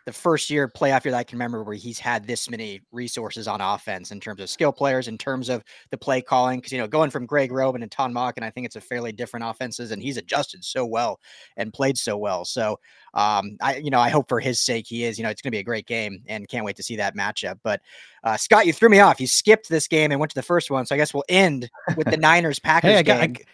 the 0.06 0.12
first 0.12 0.50
year 0.50 0.68
playoff 0.68 1.04
year 1.04 1.10
that 1.10 1.18
I 1.18 1.24
can 1.24 1.36
remember 1.36 1.64
where 1.64 1.74
he's 1.74 1.98
had 1.98 2.26
this 2.26 2.48
many 2.48 2.80
resources 2.92 3.48
on 3.48 3.60
offense 3.60 4.12
in 4.12 4.20
terms 4.20 4.40
of 4.40 4.48
skill 4.48 4.72
players, 4.72 5.08
in 5.08 5.18
terms 5.18 5.48
of 5.48 5.64
the 5.90 5.98
play 5.98 6.22
calling. 6.22 6.58
Because 6.58 6.72
you 6.72 6.78
know, 6.78 6.86
going 6.86 7.10
from 7.10 7.26
Greg 7.26 7.50
Roman 7.50 7.82
and 7.82 7.90
Todd 7.90 8.10
and 8.10 8.44
I 8.44 8.50
think 8.50 8.66
it's 8.66 8.76
a 8.76 8.80
fairly 8.80 9.10
different 9.10 9.44
offenses, 9.46 9.90
and 9.90 10.00
he's 10.00 10.16
adjusted 10.16 10.64
so 10.64 10.86
well 10.86 11.20
and 11.56 11.72
played 11.72 11.98
so 11.98 12.16
well. 12.16 12.44
So, 12.44 12.78
um, 13.14 13.56
I 13.60 13.76
you 13.76 13.90
know, 13.90 13.98
I 13.98 14.08
hope 14.08 14.28
for 14.28 14.38
his 14.38 14.60
sake 14.60 14.86
he 14.88 15.04
is. 15.04 15.18
You 15.18 15.24
know, 15.24 15.30
it's 15.30 15.42
going 15.42 15.50
to 15.50 15.56
be 15.56 15.60
a 15.60 15.64
great 15.64 15.86
game, 15.86 16.22
and 16.28 16.48
can't 16.48 16.64
wait 16.64 16.76
to 16.76 16.84
see 16.84 16.96
that 16.96 17.16
matchup. 17.16 17.58
But 17.64 17.80
uh, 18.22 18.36
Scott, 18.36 18.66
you 18.66 18.72
threw 18.72 18.88
me 18.88 19.00
off. 19.00 19.20
You 19.20 19.26
skipped 19.26 19.68
this 19.68 19.88
game 19.88 20.12
and 20.12 20.20
went 20.20 20.30
to 20.30 20.36
the 20.36 20.42
first 20.42 20.70
one, 20.70 20.86
so 20.86 20.94
I 20.94 20.98
guess 20.98 21.12
we'll 21.12 21.24
end 21.28 21.68
with 21.96 22.08
the 22.08 22.16
Niners 22.16 22.60
Packers 22.60 22.92
hey, 22.92 22.98
I 22.98 23.02
got, 23.02 23.20
game. 23.20 23.36
I, 23.40 23.50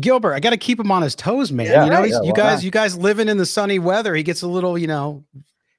Gilbert, 0.00 0.34
I 0.34 0.40
got 0.40 0.50
to 0.50 0.56
keep 0.56 0.78
him 0.78 0.90
on 0.90 1.02
his 1.02 1.14
toes, 1.14 1.50
man. 1.50 1.66
Yeah, 1.66 1.84
you 1.84 1.90
know, 1.90 2.04
yeah, 2.04 2.16
you 2.16 2.20
well, 2.24 2.32
guys, 2.32 2.64
you 2.64 2.70
guys 2.70 2.96
living 2.96 3.28
in 3.28 3.38
the 3.38 3.46
sunny 3.46 3.78
weather. 3.78 4.14
He 4.14 4.22
gets 4.22 4.42
a 4.42 4.48
little, 4.48 4.76
you 4.76 4.86
know, 4.86 5.24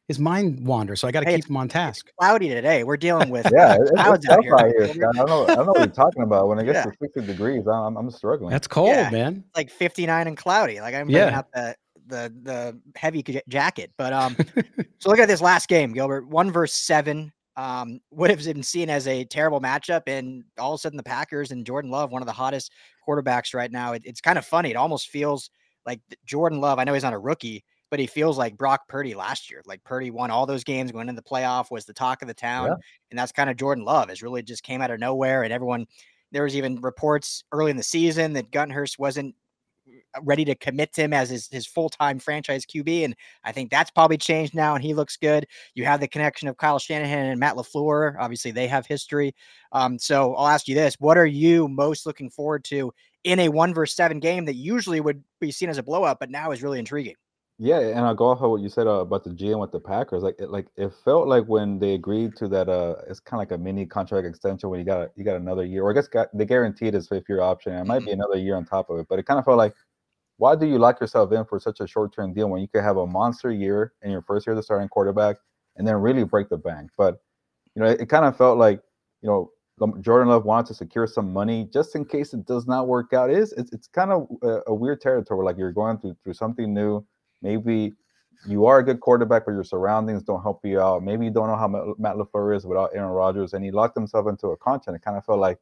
his 0.08 0.20
mind 0.20 0.66
wanders. 0.66 1.02
So 1.02 1.08
I 1.08 1.12
got 1.12 1.22
to 1.22 1.30
hey, 1.30 1.36
keep 1.38 1.50
him 1.50 1.58
on 1.58 1.68
task. 1.68 2.12
cloudy 2.20 2.50
today. 2.50 2.84
We're 2.84 2.98
dealing 2.98 3.30
with 3.30 3.48
yeah, 3.54 3.78
it's, 3.80 3.92
clouds 3.92 4.28
out 4.28 4.44
here. 4.44 4.58
here. 4.92 5.10
I 5.10 5.18
don't 5.18 5.28
know. 5.28 5.44
I 5.44 5.56
don't 5.56 5.66
know 5.66 5.72
what 5.72 5.80
you're 5.80 5.88
talking 5.88 6.24
about. 6.24 6.48
When 6.48 6.60
it 6.60 6.66
gets 6.66 6.78
yeah. 6.78 6.84
to 6.84 6.98
60 7.00 7.22
degrees, 7.22 7.68
I'm, 7.68 7.98
I'm 7.98 8.10
struggling. 8.12 8.52
That's 8.52 8.68
cold, 8.68 8.90
yeah, 8.90 9.10
man. 9.10 9.44
Like 9.56 9.70
59 9.70 10.28
and 10.28 10.38
cloudy. 10.38 10.80
Like 10.80 10.96
I'm 10.96 11.08
bringing 11.08 11.34
out 11.34 11.52
the 11.52 11.76
the 12.08 12.34
the 12.44 12.80
heavy 12.96 13.24
jacket. 13.48 13.92
But 13.98 14.14
um, 14.14 14.38
so 15.00 15.10
look 15.10 15.20
at 15.20 15.28
this 15.28 15.42
last 15.42 15.68
game, 15.68 15.94
Gilbert. 15.94 16.28
One 16.28 16.52
verse 16.52 16.74
seven 16.74 17.32
um, 17.58 18.00
would 18.12 18.30
have 18.30 18.44
been 18.44 18.64
seen 18.64 18.90
as 18.90 19.08
a 19.08 19.26
terrible 19.26 19.62
matchup. 19.62 20.04
And 20.08 20.44
all 20.58 20.74
of 20.74 20.80
a 20.80 20.82
sudden, 20.82 20.98
the 20.98 21.04
Packers 21.04 21.52
and 21.52 21.66
Jordan 21.66 21.92
Love, 21.92 22.12
one 22.12 22.22
of 22.22 22.28
the 22.28 22.34
hottest 22.34 22.72
quarterbacks 23.08 23.54
right 23.54 23.72
now, 23.72 23.94
it, 23.94 24.02
it's 24.06 24.22
kind 24.22 24.38
of 24.38 24.46
funny. 24.46 24.72
It 24.72 24.76
almost 24.76 25.10
feels 25.10 25.50
like 25.86 26.00
Jordan 26.26 26.60
Love. 26.60 26.80
I 26.80 26.84
know 26.84 26.94
he's 26.94 27.04
not 27.04 27.14
a 27.14 27.20
rookie, 27.20 27.64
but 27.92 28.00
he 28.00 28.08
feels 28.08 28.38
like 28.38 28.58
Brock 28.58 28.88
Purdy 28.88 29.14
last 29.14 29.50
year. 29.50 29.62
Like 29.66 29.84
Purdy 29.84 30.12
won 30.12 30.32
all 30.32 30.46
those 30.46 30.64
games, 30.64 30.92
going 30.92 31.08
into 31.08 31.22
the 31.22 31.30
playoff, 31.30 31.72
was 31.72 31.86
the 31.86 31.94
talk 31.94 32.22
of 32.22 32.28
the 32.28 32.34
town, 32.34 32.68
yeah. 32.68 32.76
and 33.12 33.20
that's 33.20 33.32
kind 33.32 33.50
of 33.50 33.58
Jordan 33.58 33.86
Love. 33.86 34.10
Is 34.10 34.24
really 34.24 34.42
just 34.42 34.64
came 34.64 34.82
out 34.82 34.92
of 34.92 35.00
nowhere, 35.00 35.44
and 35.44 35.54
everyone. 35.54 35.86
There 36.32 36.44
was 36.44 36.56
even 36.56 36.82
reports 36.82 37.46
early 37.54 37.72
in 37.72 37.78
the 37.78 37.84
season 37.84 38.34
that 38.34 38.52
Gutekunst 38.52 39.00
wasn't 39.00 39.36
ready 40.24 40.46
to 40.46 40.56
commit 40.56 40.94
to 40.94 41.02
him 41.02 41.14
as 41.14 41.30
his, 41.30 41.48
his 41.48 41.66
full 41.66 41.90
time 41.90 42.20
franchise 42.20 42.66
QB. 42.66 43.06
And 43.06 43.16
I 43.44 43.52
think 43.52 43.70
that's 43.70 43.92
probably 43.92 44.18
changed 44.18 44.54
now, 44.54 44.76
and 44.76 44.84
he 44.84 44.94
looks 44.94 45.18
good. 45.18 45.48
You 45.74 45.86
have 45.86 46.00
the 46.00 46.08
connection 46.08 46.48
of 46.48 46.58
Kyle 46.58 46.80
Shanahan 46.80 47.28
and 47.28 47.40
Matt 47.40 47.56
LaFleur. 47.56 48.16
Obviously, 48.20 48.52
they 48.52 48.68
have 48.68 48.86
history. 48.86 49.36
Um, 49.72 50.00
so 50.00 50.36
I'll 50.36 50.48
ask 50.48 50.68
you 50.68 50.76
this 50.76 50.96
What 51.00 51.18
are 51.18 51.26
you 51.26 51.68
most 51.68 52.06
looking 52.06 52.30
forward 52.30 52.64
to 52.66 52.94
in 53.24 53.40
a 53.40 53.50
one 53.50 53.74
versus 53.74 53.96
seven 53.96 54.20
game 54.20 54.46
that 54.46 54.56
usually 54.56 55.02
would 55.02 55.24
be 55.40 55.52
seen 55.52 55.70
as 55.70 55.78
a 55.78 55.84
blowout, 55.84 56.20
but 56.20 56.30
now 56.30 56.52
is 56.52 56.64
really 56.64 56.80
intriguing? 56.80 57.16
Yeah, 57.58 57.80
and 57.80 58.00
I'll 58.00 58.16
go 58.16 58.26
off 58.26 58.42
of 58.42 58.52
what 58.52 58.60
you 58.60 58.68
said 58.68 58.86
uh, 58.86 59.00
about 59.00 59.24
the 59.24 59.30
GM 59.30 59.62
with 59.62 59.72
the 59.72 59.80
Packers. 59.80 60.24
Like, 60.24 60.36
it, 60.40 60.52
like 60.52 60.68
it 60.76 60.92
felt 61.06 61.30
like 61.30 61.46
when 61.46 61.80
they 61.80 61.94
agreed 61.94 62.36
to 62.38 62.50
that, 62.50 62.68
uh, 62.68 62.96
it's 63.08 63.22
kind 63.22 63.42
of 63.42 63.50
like 63.50 63.58
a 63.58 63.62
mini 63.62 63.86
contract 63.86 64.28
extension 64.28 64.70
when 64.70 64.80
you 64.80 64.86
got 64.86 65.12
you 65.16 65.24
got 65.24 65.38
another 65.38 65.64
year, 65.64 65.84
or 65.84 65.92
I 65.92 65.94
guess 65.94 66.10
got, 66.10 66.28
they 66.38 66.44
guaranteed 66.44 66.94
his 66.94 67.08
fifth 67.08 67.30
year 67.30 67.40
option. 67.40 67.72
And 67.72 67.82
it 67.82 67.88
might 67.88 68.00
mm-hmm. 68.00 68.08
be 68.08 68.12
another 68.12 68.38
year 68.38 68.58
on 68.58 68.66
top 68.66 68.90
of 68.90 69.00
it, 69.00 69.08
but 69.10 69.20
it 69.20 69.26
kind 69.26 69.40
of 69.40 69.46
felt 69.46 69.58
like, 69.58 69.74
why 70.38 70.56
do 70.56 70.66
you 70.66 70.78
lock 70.78 71.00
yourself 71.00 71.32
in 71.32 71.46
for 71.46 71.60
such 71.60 71.80
a 71.80 71.88
short 71.88 72.14
term 72.14 72.34
deal 72.34 72.50
when 72.50 72.62
you 72.62 72.68
could 72.68 72.84
have 72.84 72.98
a 72.98 73.08
monster 73.08 73.52
year 73.52 73.94
in 74.02 74.12
your 74.12 74.22
first 74.22 74.46
year 74.46 74.54
as 74.54 74.60
a 74.60 74.64
starting 74.64 74.90
quarterback 74.90 75.38
and 75.78 75.88
then 75.88 75.96
really 75.96 76.24
break 76.24 76.50
the 76.50 76.58
bank? 76.58 76.92
But 76.98 77.22
you 77.76 77.82
know, 77.82 77.90
it, 77.90 78.02
it 78.02 78.06
kind 78.10 78.26
of 78.26 78.38
felt 78.38 78.58
like 78.58 78.82
you 79.22 79.30
know 79.30 79.52
Jordan 80.02 80.30
Love 80.30 80.46
wanted 80.46 80.68
to 80.68 80.74
secure 80.74 81.08
some 81.08 81.34
money 81.34 81.68
just 81.74 81.96
in 81.96 82.06
case 82.06 82.34
it 82.34 82.46
does 82.46 82.68
not 82.68 82.88
work 82.88 83.14
out. 83.14 83.30
It 83.30 83.38
is 83.38 83.54
it's, 83.54 83.72
it's 83.74 83.88
kind 83.88 84.12
of 84.12 84.28
a, 84.42 84.60
a 84.68 84.74
weird 84.74 85.02
territory, 85.02 85.44
like 85.46 85.58
you're 85.58 85.72
going 85.72 85.98
through 86.00 86.16
through 86.24 86.34
something 86.34 86.74
new 86.74 87.06
Maybe 87.46 87.94
you 88.48 88.66
are 88.66 88.80
a 88.80 88.84
good 88.84 89.00
quarterback, 89.02 89.46
but 89.46 89.52
your 89.52 89.64
surroundings 89.64 90.24
don't 90.24 90.42
help 90.42 90.66
you 90.66 90.80
out. 90.80 91.04
Maybe 91.04 91.26
you 91.26 91.32
don't 91.32 91.48
know 91.48 91.56
how 91.56 91.96
Matt 92.00 92.16
LaFleur 92.16 92.56
is 92.56 92.66
without 92.66 92.90
Aaron 92.96 93.12
Rodgers, 93.12 93.54
and 93.54 93.64
he 93.64 93.70
locked 93.70 93.96
himself 93.96 94.28
into 94.28 94.48
a 94.48 94.58
contract. 94.58 94.98
It 94.98 95.06
kind 95.06 95.16
of 95.16 95.24
felt 95.26 95.40
like, 95.40 95.60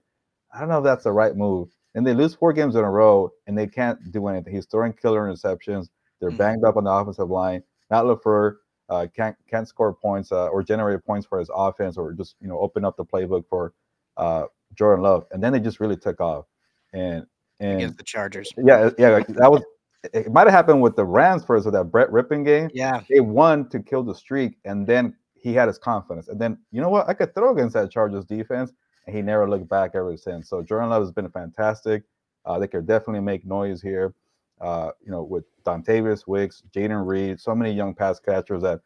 I 0.54 0.62
don't 0.62 0.70
know 0.70 0.78
if 0.78 0.84
that's 0.86 1.04
the 1.04 1.12
right 1.12 1.36
move. 1.36 1.70
And 1.96 2.06
they 2.06 2.14
lose 2.14 2.34
four 2.34 2.54
games 2.54 2.76
in 2.76 2.84
a 2.84 2.90
row, 2.90 3.32
and 3.48 3.58
they 3.58 3.68
can't 3.68 4.12
do 4.12 4.28
anything. 4.28 4.54
He's 4.54 4.66
throwing 4.66 4.94
killer 4.94 5.28
interceptions. 5.28 5.90
They're 6.20 6.32
mm. 6.32 6.38
banged 6.38 6.64
up 6.64 6.76
on 6.78 6.86
the 6.86 6.92
offensive 6.92 7.30
line. 7.30 7.64
Matt 7.92 8.06
LaFleur 8.06 8.56
uh, 8.90 9.08
can't 9.16 9.36
can't 9.48 9.68
score 9.68 9.94
points 9.94 10.32
uh, 10.32 10.48
or 10.48 10.64
generate 10.64 11.04
points 11.06 11.28
for 11.28 11.40
his 11.40 11.50
offense, 11.54 11.98
or 11.98 12.14
just 12.14 12.36
you 12.42 12.48
know 12.48 12.60
open 12.60 12.84
up 12.84 12.98
the 12.98 13.06
playbook 13.06 13.44
for 13.50 13.74
uh, 14.18 14.46
Jordan 14.74 15.04
Love. 15.04 15.26
And 15.32 15.44
then 15.44 15.54
they 15.54 15.60
just 15.60 15.80
really 15.80 15.98
took 15.98 16.20
off. 16.20 16.46
And 16.94 17.26
and 17.60 17.78
against 17.78 17.98
the 17.98 18.04
Chargers. 18.04 18.52
Yeah, 18.58 18.90
yeah, 18.98 19.20
that 19.28 19.52
was 19.52 19.64
it 20.12 20.32
might 20.32 20.48
have 20.48 20.54
happened 20.54 20.82
with 20.82 20.96
the 20.96 21.06
Rams 21.06 21.46
first 21.46 21.66
with 21.66 21.74
that 21.76 21.86
Brett 21.86 22.10
Rypien 22.10 22.44
game. 22.44 22.70
Yeah. 22.74 23.02
They 23.10 23.22
won 23.22 23.70
to 23.70 23.80
kill 23.80 24.04
the 24.04 24.16
streak, 24.16 24.58
and 24.66 24.86
then 24.86 25.16
he 25.36 25.54
had 25.54 25.68
his 25.68 25.78
confidence. 25.78 26.28
And 26.28 26.40
then, 26.40 26.58
you 26.72 26.82
know 26.82 26.90
what? 26.90 27.08
I 27.08 27.14
could 27.14 27.34
throw 27.34 27.54
against 27.54 27.74
that 27.76 27.90
Chargers 27.92 28.26
defense, 28.26 28.72
he 29.08 29.22
never 29.22 29.50
looked 29.50 29.68
back 29.68 29.92
ever 29.96 30.16
since. 30.18 30.50
So 30.50 30.62
Jordan 30.62 30.90
Love 30.90 31.04
has 31.04 31.12
been 31.12 31.30
fantastic. 31.30 32.04
Uh, 32.46 32.60
they 32.60 32.68
could 32.68 32.88
definitely 32.88 33.22
make 33.22 33.46
noise 33.46 33.82
here. 33.82 34.14
Uh, 34.62 34.92
you 35.04 35.12
know, 35.12 35.24
with 35.24 35.44
Dontayvion 35.64 36.22
Wicks, 36.28 36.64
Jayden 36.74 37.06
Reed, 37.06 37.40
so 37.40 37.54
many 37.56 37.72
young 37.72 37.94
pass 37.94 38.20
catchers 38.20 38.62
that 38.62 38.80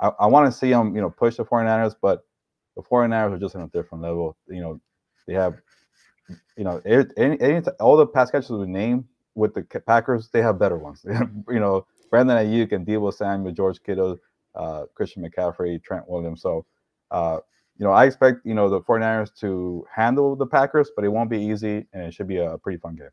I, 0.00 0.10
I 0.20 0.26
want 0.26 0.46
to 0.46 0.56
see 0.56 0.70
them, 0.70 0.94
you 0.94 1.00
know, 1.00 1.10
push 1.10 1.36
the 1.36 1.44
49ers, 1.44 1.96
but 2.00 2.24
the 2.76 2.82
49ers 2.82 3.32
are 3.32 3.38
just 3.38 3.56
on 3.56 3.62
a 3.62 3.68
different 3.68 4.02
level. 4.02 4.36
You 4.48 4.60
know, 4.60 4.80
they 5.26 5.34
have, 5.34 5.56
you 6.56 6.64
know, 6.64 6.80
any, 6.84 7.40
any, 7.40 7.66
all 7.80 7.96
the 7.96 8.06
pass 8.06 8.30
catchers 8.30 8.50
we 8.50 8.66
name 8.66 9.08
with 9.34 9.54
the 9.54 9.62
Packers, 9.62 10.28
they 10.32 10.42
have 10.42 10.58
better 10.58 10.78
ones. 10.78 11.04
you 11.48 11.60
know, 11.60 11.86
Brandon 12.10 12.36
Aiyuk 12.36 12.72
and 12.72 12.86
Deebo 12.86 13.12
Samuel, 13.12 13.52
George 13.52 13.82
Kittle, 13.82 14.18
uh, 14.54 14.84
Christian 14.94 15.28
McCaffrey, 15.28 15.82
Trent 15.82 16.08
Williams. 16.08 16.42
So, 16.42 16.64
uh, 17.10 17.38
you 17.78 17.84
know, 17.84 17.92
I 17.92 18.04
expect, 18.04 18.40
you 18.44 18.54
know, 18.54 18.68
the 18.68 18.80
49ers 18.80 19.34
to 19.40 19.84
handle 19.94 20.36
the 20.36 20.46
Packers, 20.46 20.90
but 20.94 21.04
it 21.04 21.08
won't 21.08 21.30
be 21.30 21.40
easy 21.40 21.86
and 21.92 22.04
it 22.04 22.14
should 22.14 22.28
be 22.28 22.38
a 22.38 22.56
pretty 22.58 22.78
fun 22.78 22.94
game. 22.94 23.08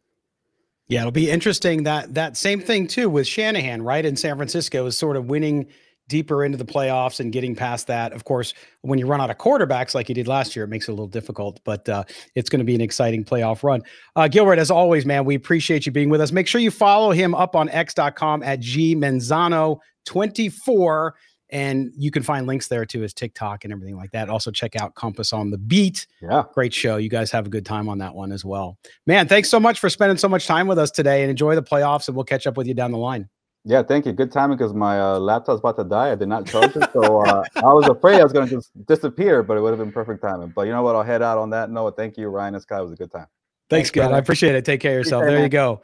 Yeah, 0.87 1.01
it'll 1.01 1.11
be 1.11 1.29
interesting 1.31 1.83
that 1.83 2.13
that 2.15 2.35
same 2.35 2.59
thing 2.59 2.85
too 2.85 3.09
with 3.09 3.25
Shanahan, 3.25 3.81
right? 3.81 4.05
In 4.05 4.17
San 4.17 4.35
Francisco 4.35 4.85
is 4.87 4.97
sort 4.97 5.15
of 5.15 5.27
winning 5.27 5.67
deeper 6.09 6.43
into 6.43 6.57
the 6.57 6.65
playoffs 6.65 7.21
and 7.21 7.31
getting 7.31 7.55
past 7.55 7.87
that. 7.87 8.11
Of 8.11 8.25
course, 8.25 8.53
when 8.81 8.99
you 8.99 9.07
run 9.07 9.21
out 9.21 9.29
of 9.29 9.37
quarterbacks 9.37 9.95
like 9.95 10.09
you 10.09 10.15
did 10.15 10.27
last 10.27 10.53
year, 10.53 10.65
it 10.65 10.67
makes 10.67 10.89
it 10.89 10.91
a 10.91 10.93
little 10.93 11.07
difficult, 11.07 11.61
but 11.63 11.87
uh, 11.87 12.03
it's 12.35 12.49
going 12.49 12.59
to 12.59 12.65
be 12.65 12.75
an 12.75 12.81
exciting 12.81 13.23
playoff 13.23 13.63
run. 13.63 13.81
Uh, 14.17 14.27
Gilbert, 14.27 14.59
as 14.59 14.69
always, 14.69 15.05
man, 15.05 15.23
we 15.23 15.35
appreciate 15.35 15.85
you 15.85 15.93
being 15.93 16.09
with 16.09 16.19
us. 16.19 16.33
Make 16.33 16.47
sure 16.47 16.59
you 16.59 16.71
follow 16.71 17.11
him 17.11 17.33
up 17.33 17.55
on 17.55 17.69
x.com 17.69 18.43
at 18.43 18.59
gmenzano24. 18.59 21.11
And 21.51 21.91
you 21.97 22.11
can 22.11 22.23
find 22.23 22.47
links 22.47 22.67
there 22.67 22.85
to 22.85 23.01
his 23.01 23.13
TikTok 23.13 23.65
and 23.65 23.73
everything 23.73 23.97
like 23.97 24.11
that. 24.11 24.29
Also, 24.29 24.51
check 24.51 24.75
out 24.75 24.95
Compass 24.95 25.33
on 25.33 25.51
the 25.51 25.57
Beat. 25.57 26.07
Yeah. 26.21 26.43
Great 26.53 26.73
show. 26.73 26.97
You 26.97 27.09
guys 27.09 27.29
have 27.31 27.45
a 27.45 27.49
good 27.49 27.65
time 27.65 27.89
on 27.89 27.97
that 27.97 28.15
one 28.15 28.31
as 28.31 28.45
well. 28.45 28.77
Man, 29.05 29.27
thanks 29.27 29.49
so 29.49 29.59
much 29.59 29.79
for 29.79 29.89
spending 29.89 30.17
so 30.17 30.29
much 30.29 30.47
time 30.47 30.67
with 30.67 30.79
us 30.79 30.91
today 30.91 31.21
and 31.21 31.29
enjoy 31.29 31.55
the 31.55 31.63
playoffs. 31.63 32.07
And 32.07 32.15
we'll 32.15 32.25
catch 32.25 32.47
up 32.47 32.55
with 32.55 32.67
you 32.67 32.73
down 32.73 32.91
the 32.91 32.97
line. 32.97 33.27
Yeah, 33.63 33.83
thank 33.83 34.05
you. 34.05 34.13
Good 34.13 34.31
timing 34.31 34.57
because 34.57 34.73
my 34.73 34.99
uh, 34.99 35.19
laptop's 35.19 35.59
about 35.59 35.77
to 35.77 35.83
die. 35.83 36.11
I 36.11 36.15
did 36.15 36.27
not 36.27 36.47
charge 36.47 36.75
it, 36.75 36.89
so 36.93 37.21
uh, 37.21 37.43
I 37.57 37.73
was 37.73 37.87
afraid 37.87 38.19
I 38.19 38.23
was 38.23 38.33
going 38.33 38.47
to 38.47 38.55
just 38.55 38.71
disappear, 38.87 39.43
but 39.43 39.55
it 39.55 39.61
would 39.61 39.69
have 39.69 39.77
been 39.77 39.91
perfect 39.91 40.23
timing. 40.23 40.51
But 40.55 40.63
you 40.63 40.71
know 40.71 40.81
what? 40.81 40.95
I'll 40.95 41.03
head 41.03 41.21
out 41.21 41.37
on 41.37 41.51
that 41.51 41.69
note. 41.69 41.95
Thank 41.95 42.17
you, 42.17 42.29
Ryan 42.29 42.55
and 42.55 42.63
Sky. 42.63 42.79
It 42.79 42.83
was 42.83 42.93
a 42.93 42.95
good 42.95 43.11
time. 43.11 43.27
Thanks, 43.69 43.91
Thanks 43.91 44.13
I 44.13 44.17
appreciate 44.17 44.55
it. 44.55 44.65
Take 44.65 44.81
care 44.81 44.93
of 44.93 45.05
yourself. 45.05 45.23
There 45.25 45.41
you 45.41 45.49
go. 45.49 45.81